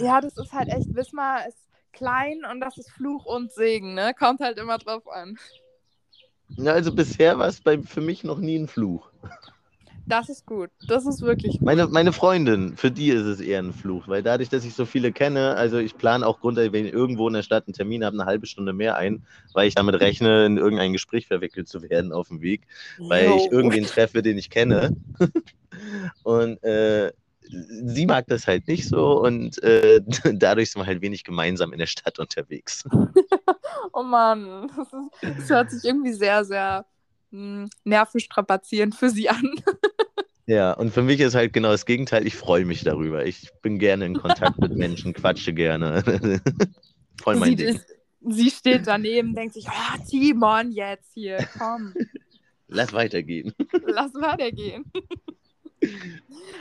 [0.02, 1.58] Ja, das ist halt echt, Wismar ist
[1.92, 4.12] klein und das ist Fluch und Segen, ne?
[4.18, 5.38] Kommt halt immer drauf an.
[6.48, 9.10] Ja, also bisher war es für mich noch nie ein Fluch.
[10.06, 10.70] Das ist gut.
[10.86, 11.62] Das ist wirklich gut.
[11.62, 14.84] Meine, meine Freundin, für die ist es eher ein Fluch, weil dadurch, dass ich so
[14.84, 18.04] viele kenne, also ich plane auch grundsätzlich, wenn ich irgendwo in der Stadt einen Termin
[18.04, 19.24] habe, eine halbe Stunde mehr ein,
[19.54, 22.66] weil ich damit rechne, in irgendein Gespräch verwickelt zu werden auf dem Weg,
[22.98, 23.36] weil jo.
[23.36, 24.94] ich irgendwen treffe, den ich kenne.
[26.22, 27.12] und äh,
[27.48, 30.00] sie mag das halt nicht so und äh,
[30.32, 32.84] dadurch sind wir halt wenig gemeinsam in der Stadt unterwegs.
[33.92, 36.86] oh Mann, das, ist, das hört sich irgendwie sehr, sehr
[37.30, 39.54] hm, nervenstrapazierend für sie an.
[40.46, 42.26] Ja, und für mich ist halt genau das Gegenteil.
[42.26, 43.24] Ich freue mich darüber.
[43.24, 46.02] Ich bin gerne in Kontakt mit Menschen, quatsche gerne.
[47.22, 47.68] Voll mein sie, Ding.
[47.76, 47.86] Ist,
[48.28, 51.94] sie steht daneben, denkt sich, oh, Timon, jetzt hier, komm.
[52.68, 53.54] Lass weitergehen.
[53.86, 54.84] Lass weitergehen.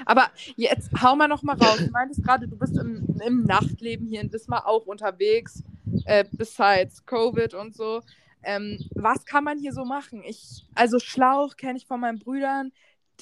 [0.05, 1.77] Aber jetzt hau mal noch mal raus.
[1.77, 5.63] Du meintest gerade, du bist im, im Nachtleben hier in Wismar auch unterwegs,
[6.05, 8.01] äh, besides Covid und so.
[8.43, 10.21] Ähm, was kann man hier so machen?
[10.25, 12.71] Ich, also Schlauch kenne ich von meinen Brüdern.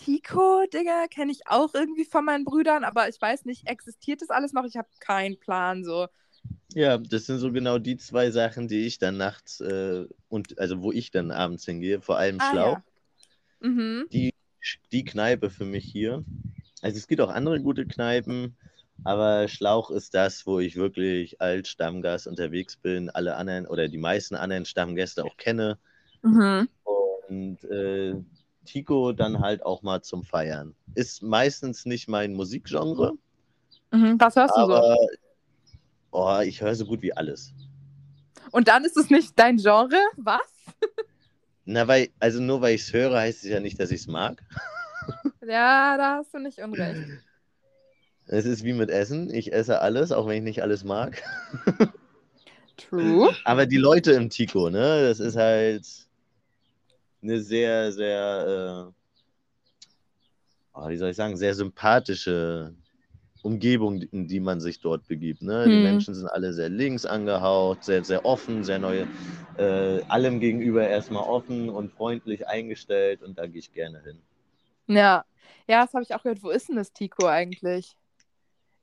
[0.04, 4.30] Tico, Digga, kenne ich auch irgendwie von meinen Brüdern, aber ich weiß nicht, existiert das
[4.30, 4.66] alles noch?
[4.66, 6.08] Ich habe keinen Plan so.
[6.74, 10.82] Ja, das sind so genau die zwei Sachen, die ich dann nachts äh, und also
[10.82, 12.78] wo ich dann abends hingehe, vor allem ah, Schlauch.
[13.62, 13.70] Ja.
[13.70, 14.08] Mhm.
[14.12, 14.34] Die,
[14.92, 16.24] die Kneipe für mich hier.
[16.82, 18.58] Also es gibt auch andere gute Kneipen,
[19.04, 24.00] aber Schlauch ist das, wo ich wirklich als Stammgast unterwegs bin, alle anderen oder die
[24.00, 25.78] meisten anderen Stammgäste auch kenne.
[26.24, 26.68] Mhm.
[27.28, 28.16] Und äh,
[28.72, 30.74] Tico dann halt auch mal zum Feiern.
[30.96, 33.14] Ist meistens nicht mein Musikgenre.
[33.92, 34.16] Mhm.
[34.18, 34.98] Was hörst du so?
[36.12, 37.54] Oh, ich höre so gut wie alles.
[38.52, 40.00] Und dann ist es nicht dein Genre?
[40.16, 40.40] Was?
[41.66, 44.08] Na, weil, also nur weil ich es höre, heißt es ja nicht, dass ich es
[44.08, 44.42] mag.
[45.42, 47.08] Ja, da hast du nicht unrecht.
[48.28, 49.34] Es ist wie mit Essen.
[49.34, 51.22] Ich esse alles, auch wenn ich nicht alles mag.
[52.78, 53.36] True.
[53.44, 55.86] Aber die Leute im Tico, ne, das ist halt
[57.22, 59.10] eine sehr, sehr, äh,
[60.74, 62.74] oh, wie soll ich sagen, sehr sympathische
[63.44, 65.42] Umgebung, in die man sich dort begibt.
[65.42, 65.66] Ne?
[65.66, 65.72] Hm.
[65.72, 69.08] Die Menschen sind alle sehr links angehaucht, sehr, sehr offen, sehr neue,
[69.58, 74.20] äh, allem gegenüber erstmal offen und freundlich eingestellt und da gehe ich gerne hin.
[74.88, 75.26] Ja,
[75.68, 76.44] ja, das habe ich auch gehört.
[76.44, 77.96] Wo ist denn das Tico eigentlich?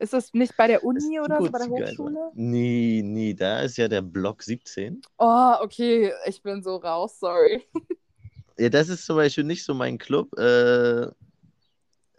[0.00, 2.30] Ist das nicht bei der Uni oder so, bei der Hochschule?
[2.34, 5.02] Nee, nee, da ist ja der Block 17.
[5.18, 7.64] Oh, okay, ich bin so raus, sorry.
[8.58, 10.36] Ja, das ist zum Beispiel nicht so mein Club.
[10.38, 11.06] Äh,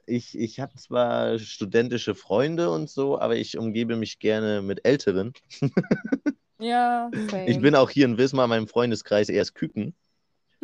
[0.05, 5.33] ich ich habe zwar studentische Freunde und so, aber ich umgebe mich gerne mit Älteren.
[6.61, 7.49] Ja, same.
[7.49, 9.95] Ich bin auch hier in Wismar, meinem Freundeskreis, erst Küken.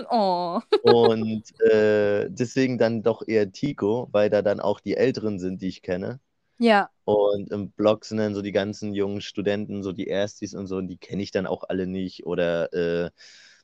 [0.09, 0.59] Oh.
[0.83, 5.69] Und äh, deswegen dann doch eher Tico, weil da dann auch die Älteren sind, die
[5.69, 6.19] ich kenne.
[6.57, 6.89] Ja.
[7.05, 10.77] Und im Blog sind dann so die ganzen jungen Studenten, so die Erstis und so,
[10.77, 12.25] und die kenne ich dann auch alle nicht.
[12.25, 13.09] Oder äh,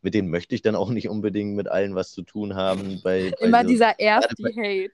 [0.01, 3.01] mit denen möchte ich dann auch nicht unbedingt mit allen was zu tun haben.
[3.03, 4.91] Bei, bei Immer so, dieser Ersti-Hate.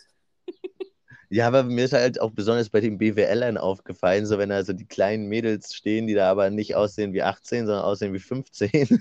[1.30, 4.72] Ja, aber mir ist halt auch besonders bei den BWLern aufgefallen, so wenn da so
[4.72, 8.70] die kleinen Mädels stehen, die da aber nicht aussehen wie 18, sondern aussehen wie 15.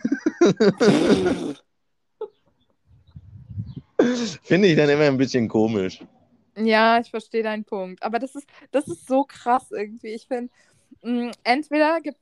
[4.43, 6.05] Finde ich dann immer ein bisschen komisch.
[6.57, 8.03] Ja, ich verstehe deinen Punkt.
[8.03, 10.09] Aber das ist, das ist so krass irgendwie.
[10.09, 10.51] Ich finde,
[11.03, 12.19] mm, entweder gibt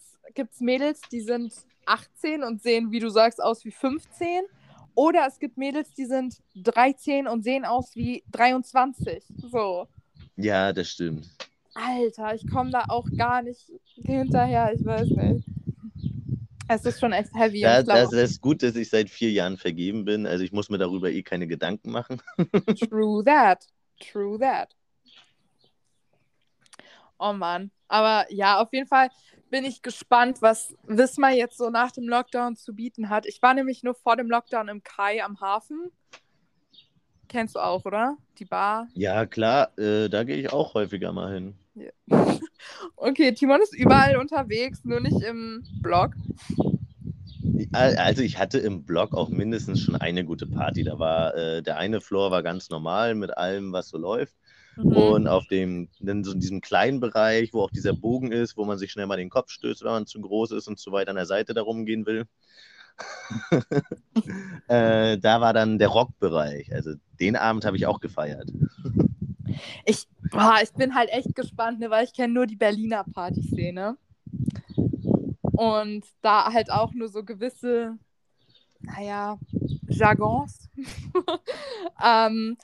[0.52, 1.54] es Mädels, die sind
[1.86, 4.42] 18 und sehen, wie du sagst, aus wie 15.
[4.94, 9.24] Oder es gibt Mädels, die sind 13 und sehen aus wie 23.
[9.50, 9.88] So.
[10.36, 11.28] Ja, das stimmt.
[11.74, 13.72] Alter, ich komme da auch gar nicht
[14.04, 15.44] hinterher, ich weiß nicht.
[16.68, 17.60] Es ist schon echt heavy.
[17.60, 20.26] Ja, das, das ist gut, dass ich seit vier Jahren vergeben bin.
[20.26, 22.22] Also ich muss mir darüber eh keine Gedanken machen.
[22.88, 23.66] True that.
[24.00, 24.74] True that.
[27.18, 27.70] Oh Mann.
[27.88, 29.10] Aber ja, auf jeden Fall
[29.54, 33.24] bin ich gespannt, was Wismar jetzt so nach dem Lockdown zu bieten hat.
[33.24, 35.92] Ich war nämlich nur vor dem Lockdown im Kai am Hafen.
[37.28, 38.16] Kennst du auch, oder?
[38.40, 38.88] Die Bar?
[38.94, 39.70] Ja, klar.
[39.78, 41.54] Äh, da gehe ich auch häufiger mal hin.
[41.76, 41.92] Ja.
[42.96, 46.16] okay, Timon ist überall unterwegs, nur nicht im Blog.
[47.70, 50.82] Also ich hatte im Blog auch mindestens schon eine gute Party.
[50.82, 54.34] Da war äh, der eine Floor war ganz normal mit allem, was so läuft.
[54.76, 54.96] Mhm.
[54.96, 58.78] Und auf dem, in so diesem kleinen Bereich, wo auch dieser Bogen ist, wo man
[58.78, 61.16] sich schnell mal den Kopf stößt, wenn man zu groß ist und zu weit an
[61.16, 62.26] der Seite darum gehen will,
[64.68, 66.72] äh, da war dann der Rockbereich.
[66.72, 68.50] Also den Abend habe ich auch gefeiert.
[69.84, 73.96] ich, boah, ich bin halt echt gespannt, ne, weil ich kenne nur die Berliner Partyszene.
[75.42, 77.98] Und da halt auch nur so gewisse,
[78.80, 79.38] naja,
[79.88, 80.68] Jargons.
[82.04, 82.56] ähm,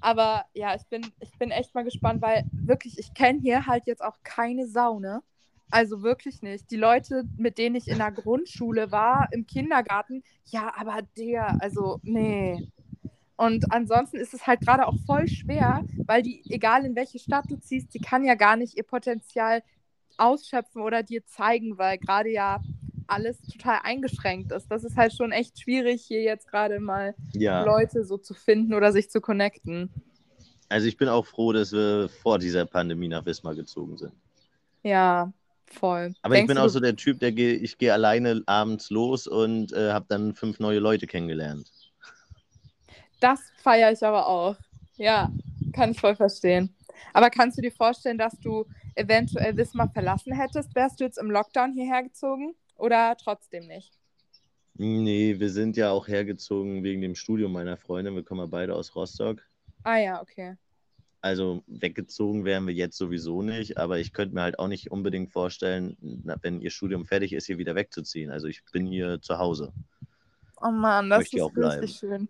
[0.00, 3.86] aber ja, ich bin, ich bin echt mal gespannt, weil wirklich, ich kenne hier halt
[3.86, 5.22] jetzt auch keine Saune.
[5.70, 6.70] Also wirklich nicht.
[6.70, 12.00] Die Leute, mit denen ich in der Grundschule war, im Kindergarten, ja, aber der, also,
[12.02, 12.72] nee.
[13.36, 17.50] Und ansonsten ist es halt gerade auch voll schwer, weil die, egal in welche Stadt
[17.50, 19.62] du ziehst, die kann ja gar nicht ihr Potenzial
[20.18, 22.60] ausschöpfen oder dir zeigen, weil gerade ja
[23.10, 24.70] alles total eingeschränkt ist.
[24.70, 27.64] Das ist halt schon echt schwierig, hier jetzt gerade mal ja.
[27.64, 29.90] Leute so zu finden oder sich zu connecten.
[30.68, 34.12] Also ich bin auch froh, dass wir vor dieser Pandemie nach Wismar gezogen sind.
[34.82, 35.32] Ja,
[35.70, 36.14] Voll.
[36.22, 39.28] Aber Denkst ich bin auch so der Typ, der geh, ich gehe alleine abends los
[39.28, 41.70] und äh, habe dann fünf neue Leute kennengelernt.
[43.20, 44.56] Das feiere ich aber auch.
[44.96, 45.30] Ja,
[45.72, 46.74] kann ich voll verstehen.
[47.12, 50.74] Aber kannst du dir vorstellen, dass du eventuell Wismar verlassen hättest?
[50.74, 53.98] Wärst du jetzt im Lockdown hierher gezogen oder trotzdem nicht?
[54.74, 58.14] Nee, wir sind ja auch hergezogen wegen dem Studium meiner Freundin.
[58.14, 59.42] Wir kommen ja beide aus Rostock.
[59.82, 60.56] Ah ja, okay.
[61.20, 65.30] Also weggezogen wären wir jetzt sowieso nicht, aber ich könnte mir halt auch nicht unbedingt
[65.30, 68.30] vorstellen, wenn ihr Studium fertig ist, hier wieder wegzuziehen.
[68.30, 69.74] Also ich bin hier zu Hause.
[70.62, 72.28] Oh Mann, das ist richtig schön.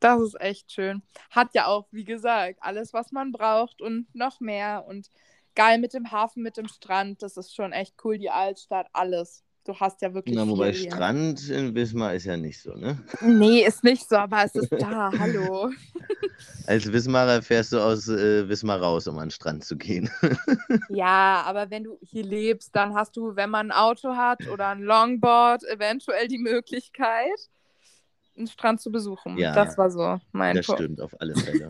[0.00, 1.02] Das ist echt schön.
[1.30, 4.84] Hat ja auch, wie gesagt, alles, was man braucht und noch mehr.
[4.88, 5.10] Und
[5.54, 7.22] geil mit dem Hafen, mit dem Strand.
[7.22, 10.34] Das ist schon echt cool, die Altstadt, alles du hast ja wirklich.
[10.34, 12.98] Na, wobei Strand in Wismar ist ja nicht so, ne?
[13.20, 15.70] Nee, ist nicht so, aber es ist da, hallo.
[16.66, 20.10] Als Wismarer fährst du aus äh, Wismar raus, um an den Strand zu gehen.
[20.88, 24.68] ja, aber wenn du hier lebst, dann hast du, wenn man ein Auto hat oder
[24.68, 27.38] ein Longboard, eventuell die Möglichkeit,
[28.36, 29.36] einen Strand zu besuchen.
[29.38, 30.80] Ja, das war so mein Das Punkt.
[30.80, 31.68] stimmt, auf alle Fälle.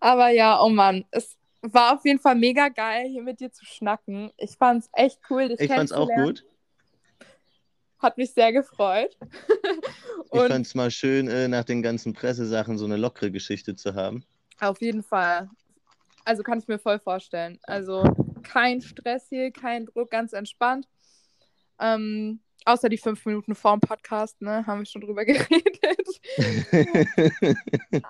[0.00, 3.64] aber ja, oh Mann, es war auf jeden Fall mega geil, hier mit dir zu
[3.64, 4.30] schnacken.
[4.36, 6.44] Ich fand es echt cool, dich Ich fand es auch gut.
[7.98, 9.16] Hat mich sehr gefreut.
[10.32, 13.94] ich fand es mal schön, äh, nach den ganzen Pressesachen so eine lockere Geschichte zu
[13.94, 14.24] haben.
[14.60, 15.50] Auf jeden Fall.
[16.24, 17.58] Also kann ich mir voll vorstellen.
[17.62, 18.04] Also
[18.42, 20.86] kein Stress hier, kein Druck, ganz entspannt.
[21.80, 26.08] Ähm, Außer die fünf Minuten vorm Podcast, ne, haben wir schon drüber geredet.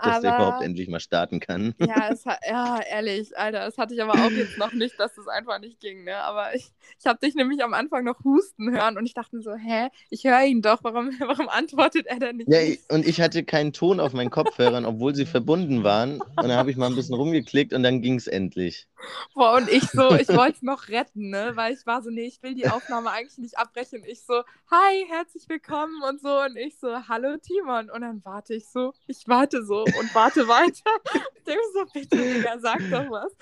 [0.02, 1.74] Dass der überhaupt endlich mal starten kann.
[1.78, 5.28] ja, hat, ja, ehrlich, Alter, das hatte ich aber auch jetzt noch nicht, dass das
[5.28, 6.16] einfach nicht ging, ne?
[6.16, 9.42] Aber ich, ich habe dich nämlich am Anfang noch husten hören und ich dachte mir
[9.42, 12.48] so, hä, ich höre ihn doch, warum, warum antwortet er denn nicht?
[12.52, 12.58] Ja,
[12.94, 16.20] und ich hatte keinen Ton auf meinen Kopfhörern, obwohl sie verbunden waren.
[16.20, 18.88] Und dann habe ich mal ein bisschen rumgeklickt und dann ging es endlich.
[19.34, 21.52] Boah, und ich so, ich wollte es noch retten, ne?
[21.54, 24.02] Weil ich war so, nee, ich will die Aufnahme eigentlich nicht abbrechen.
[24.06, 26.40] Ich so, hi, herzlich willkommen und so.
[26.40, 27.90] Und ich so, hallo Timon.
[27.90, 30.90] Und dann warte ich so, ich warte so und warte weiter.
[31.38, 33.32] Ich denke so, bitte, Digga, sag doch was.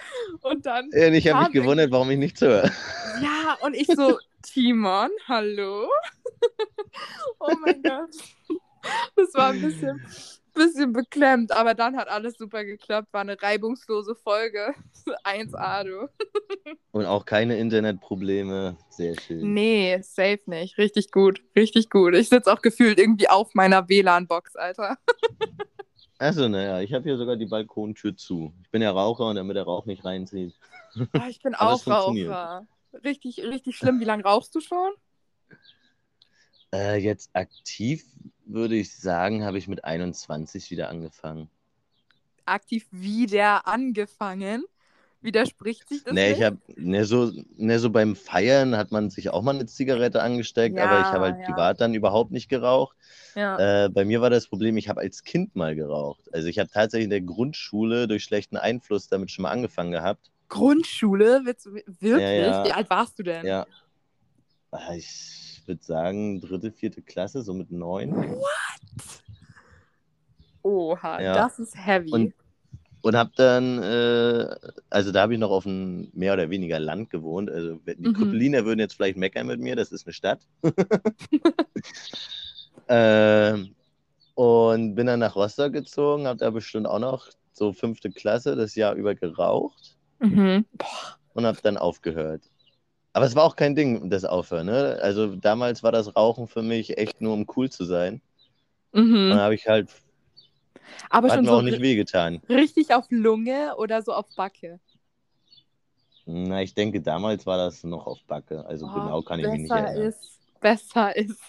[0.42, 0.88] Und dann.
[0.92, 2.70] Ja, ich habe mich gewundert, warum ich nichts höre.
[3.20, 5.88] Ja, und ich so, Timon, hallo?
[7.40, 8.14] oh mein Gott.
[9.16, 10.00] Das war ein bisschen
[10.56, 13.12] bisschen beklemmt, aber dann hat alles super geklappt.
[13.12, 14.74] War eine reibungslose Folge.
[15.24, 16.08] 1A, du.
[16.90, 18.76] Und auch keine Internetprobleme.
[18.88, 19.54] Sehr schön.
[19.54, 20.78] Nee, safe nicht.
[20.78, 21.42] Richtig gut.
[21.54, 22.14] Richtig gut.
[22.14, 24.96] Ich sitze auch gefühlt irgendwie auf meiner WLAN-Box, Alter.
[26.18, 28.52] Achso, naja, ich habe hier sogar die Balkontür zu.
[28.62, 30.54] Ich bin ja Raucher und damit der Rauch nicht reinzieht.
[30.98, 32.66] Oh, ich bin auch Raucher.
[33.04, 34.00] Richtig, richtig schlimm.
[34.00, 34.92] Wie lange rauchst du schon?
[36.76, 38.04] Äh, jetzt aktiv
[38.44, 41.48] würde ich sagen, habe ich mit 21 wieder angefangen.
[42.44, 44.64] Aktiv wieder angefangen?
[45.22, 46.12] Widerspricht sich das?
[46.12, 49.66] Nee, ich habe, ne, so, ne, so beim Feiern hat man sich auch mal eine
[49.66, 51.46] Zigarette angesteckt, ja, aber ich habe halt ja.
[51.46, 52.96] privat dann überhaupt nicht geraucht.
[53.34, 53.86] Ja.
[53.86, 56.32] Äh, bei mir war das Problem, ich habe als Kind mal geraucht.
[56.32, 60.30] Also ich habe tatsächlich in der Grundschule durch schlechten Einfluss damit schon mal angefangen gehabt.
[60.48, 61.44] Grundschule?
[61.44, 62.00] Wirklich?
[62.00, 63.44] Wie alt warst du denn?
[63.44, 63.66] Ja.
[64.70, 64.92] Ah,
[65.66, 68.14] ich würde sagen, dritte, vierte Klasse, so mit neun.
[68.14, 69.22] What?
[70.62, 71.34] Oha, ja.
[71.34, 72.12] das ist heavy.
[72.12, 72.34] Und,
[73.02, 74.46] und habe dann, äh,
[74.90, 77.50] also da habe ich noch auf einem mehr oder weniger Land gewohnt.
[77.50, 78.14] Also die mhm.
[78.14, 80.46] Krüppeliner würden jetzt vielleicht meckern mit mir, das ist eine Stadt.
[82.86, 83.54] äh,
[84.36, 88.76] und bin dann nach Rostock gezogen, habe da bestimmt auch noch so fünfte Klasse das
[88.76, 89.96] Jahr über geraucht.
[90.20, 90.64] Mhm.
[91.34, 92.42] Und habe dann aufgehört.
[93.16, 94.66] Aber es war auch kein Ding, das Aufhören.
[94.66, 94.98] Ne?
[95.00, 98.20] Also damals war das Rauchen für mich echt nur, um cool zu sein.
[98.92, 99.30] Mhm.
[99.30, 99.88] Dann habe ich halt.
[101.08, 102.42] Aber hat schon mir so auch nicht wehgetan.
[102.50, 104.80] Richtig auf Lunge oder so auf Backe?
[106.26, 108.66] Na, ich denke, damals war das noch auf Backe.
[108.66, 110.08] Also oh, genau kann ich mich nicht erinnern.
[110.08, 111.40] Ist, besser ist.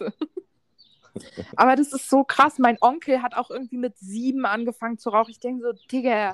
[1.58, 2.60] Aber das ist so krass.
[2.60, 5.32] Mein Onkel hat auch irgendwie mit sieben angefangen zu rauchen.
[5.32, 6.34] Ich denke so, Digga,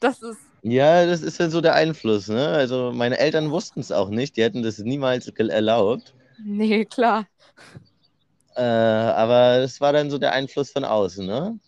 [0.00, 2.48] das ist ja, das ist ja so der Einfluss, ne?
[2.48, 6.14] Also meine Eltern wussten es auch nicht, die hätten das niemals erlaubt.
[6.44, 7.26] Nee, klar.
[8.56, 11.58] Äh, aber es war dann so der Einfluss von außen, ne?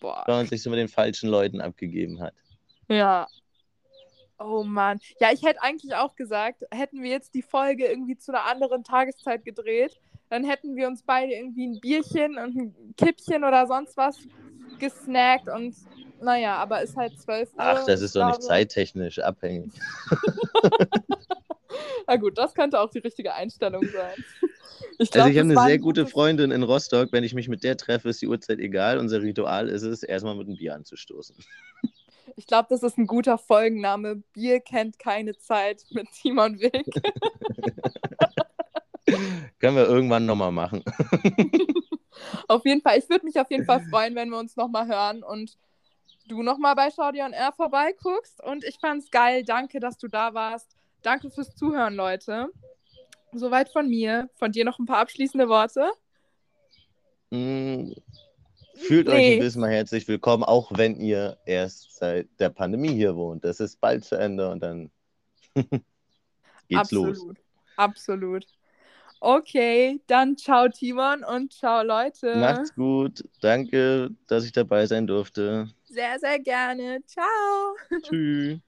[0.00, 0.24] Boah.
[0.26, 2.34] Weil man sich so mit den falschen Leuten abgegeben hat.
[2.88, 3.26] Ja.
[4.38, 5.00] Oh Mann.
[5.20, 8.84] Ja, ich hätte eigentlich auch gesagt, hätten wir jetzt die Folge irgendwie zu einer anderen
[8.84, 9.98] Tageszeit gedreht,
[10.28, 14.18] dann hätten wir uns beide irgendwie ein Bierchen und ein Kippchen oder sonst was
[14.78, 15.74] gesnackt und
[16.20, 17.58] naja, aber ist halt 12 Uhr.
[17.58, 19.72] Ach, das ist doch nicht zeittechnisch abhängig.
[22.06, 24.24] Na gut, das könnte auch die richtige Einstellung sein.
[24.98, 27.12] Ich glaub, also ich habe eine sehr gute Freundin in Rostock.
[27.12, 28.98] Wenn ich mich mit der treffe, ist die Uhrzeit egal.
[28.98, 31.36] Unser Ritual ist es, erstmal mit einem Bier anzustoßen.
[32.36, 34.22] Ich glaube, das ist ein guter Folgenname.
[34.32, 36.84] Bier kennt keine Zeit mit Simon Weg.
[39.58, 40.84] Können wir irgendwann nochmal machen.
[42.48, 42.98] auf jeden Fall.
[42.98, 45.56] Ich würde mich auf jeden Fall freuen, wenn wir uns nochmal hören und
[46.28, 48.42] du nochmal bei Shorty on Air vorbeiguckst.
[48.42, 49.42] Und ich fand's geil.
[49.44, 50.76] Danke, dass du da warst.
[51.02, 52.48] Danke fürs Zuhören, Leute.
[53.32, 54.28] Soweit von mir.
[54.34, 55.90] Von dir noch ein paar abschließende Worte?
[57.30, 57.92] Mm,
[58.74, 59.12] fühlt nee.
[59.12, 63.44] euch ein bisschen mal herzlich willkommen, auch wenn ihr erst seit der Pandemie hier wohnt.
[63.44, 64.90] Das ist bald zu Ende und dann
[65.54, 65.84] geht's
[66.74, 67.16] Absolut.
[67.16, 67.34] los.
[67.76, 68.46] Absolut.
[69.22, 72.32] Okay, dann ciao Timon und ciao Leute.
[72.32, 73.22] Macht's gut.
[73.40, 75.68] Danke, dass ich dabei sein durfte.
[75.86, 77.02] Sehr, sehr gerne.
[77.06, 77.76] Ciao.
[78.02, 78.60] Tschüss.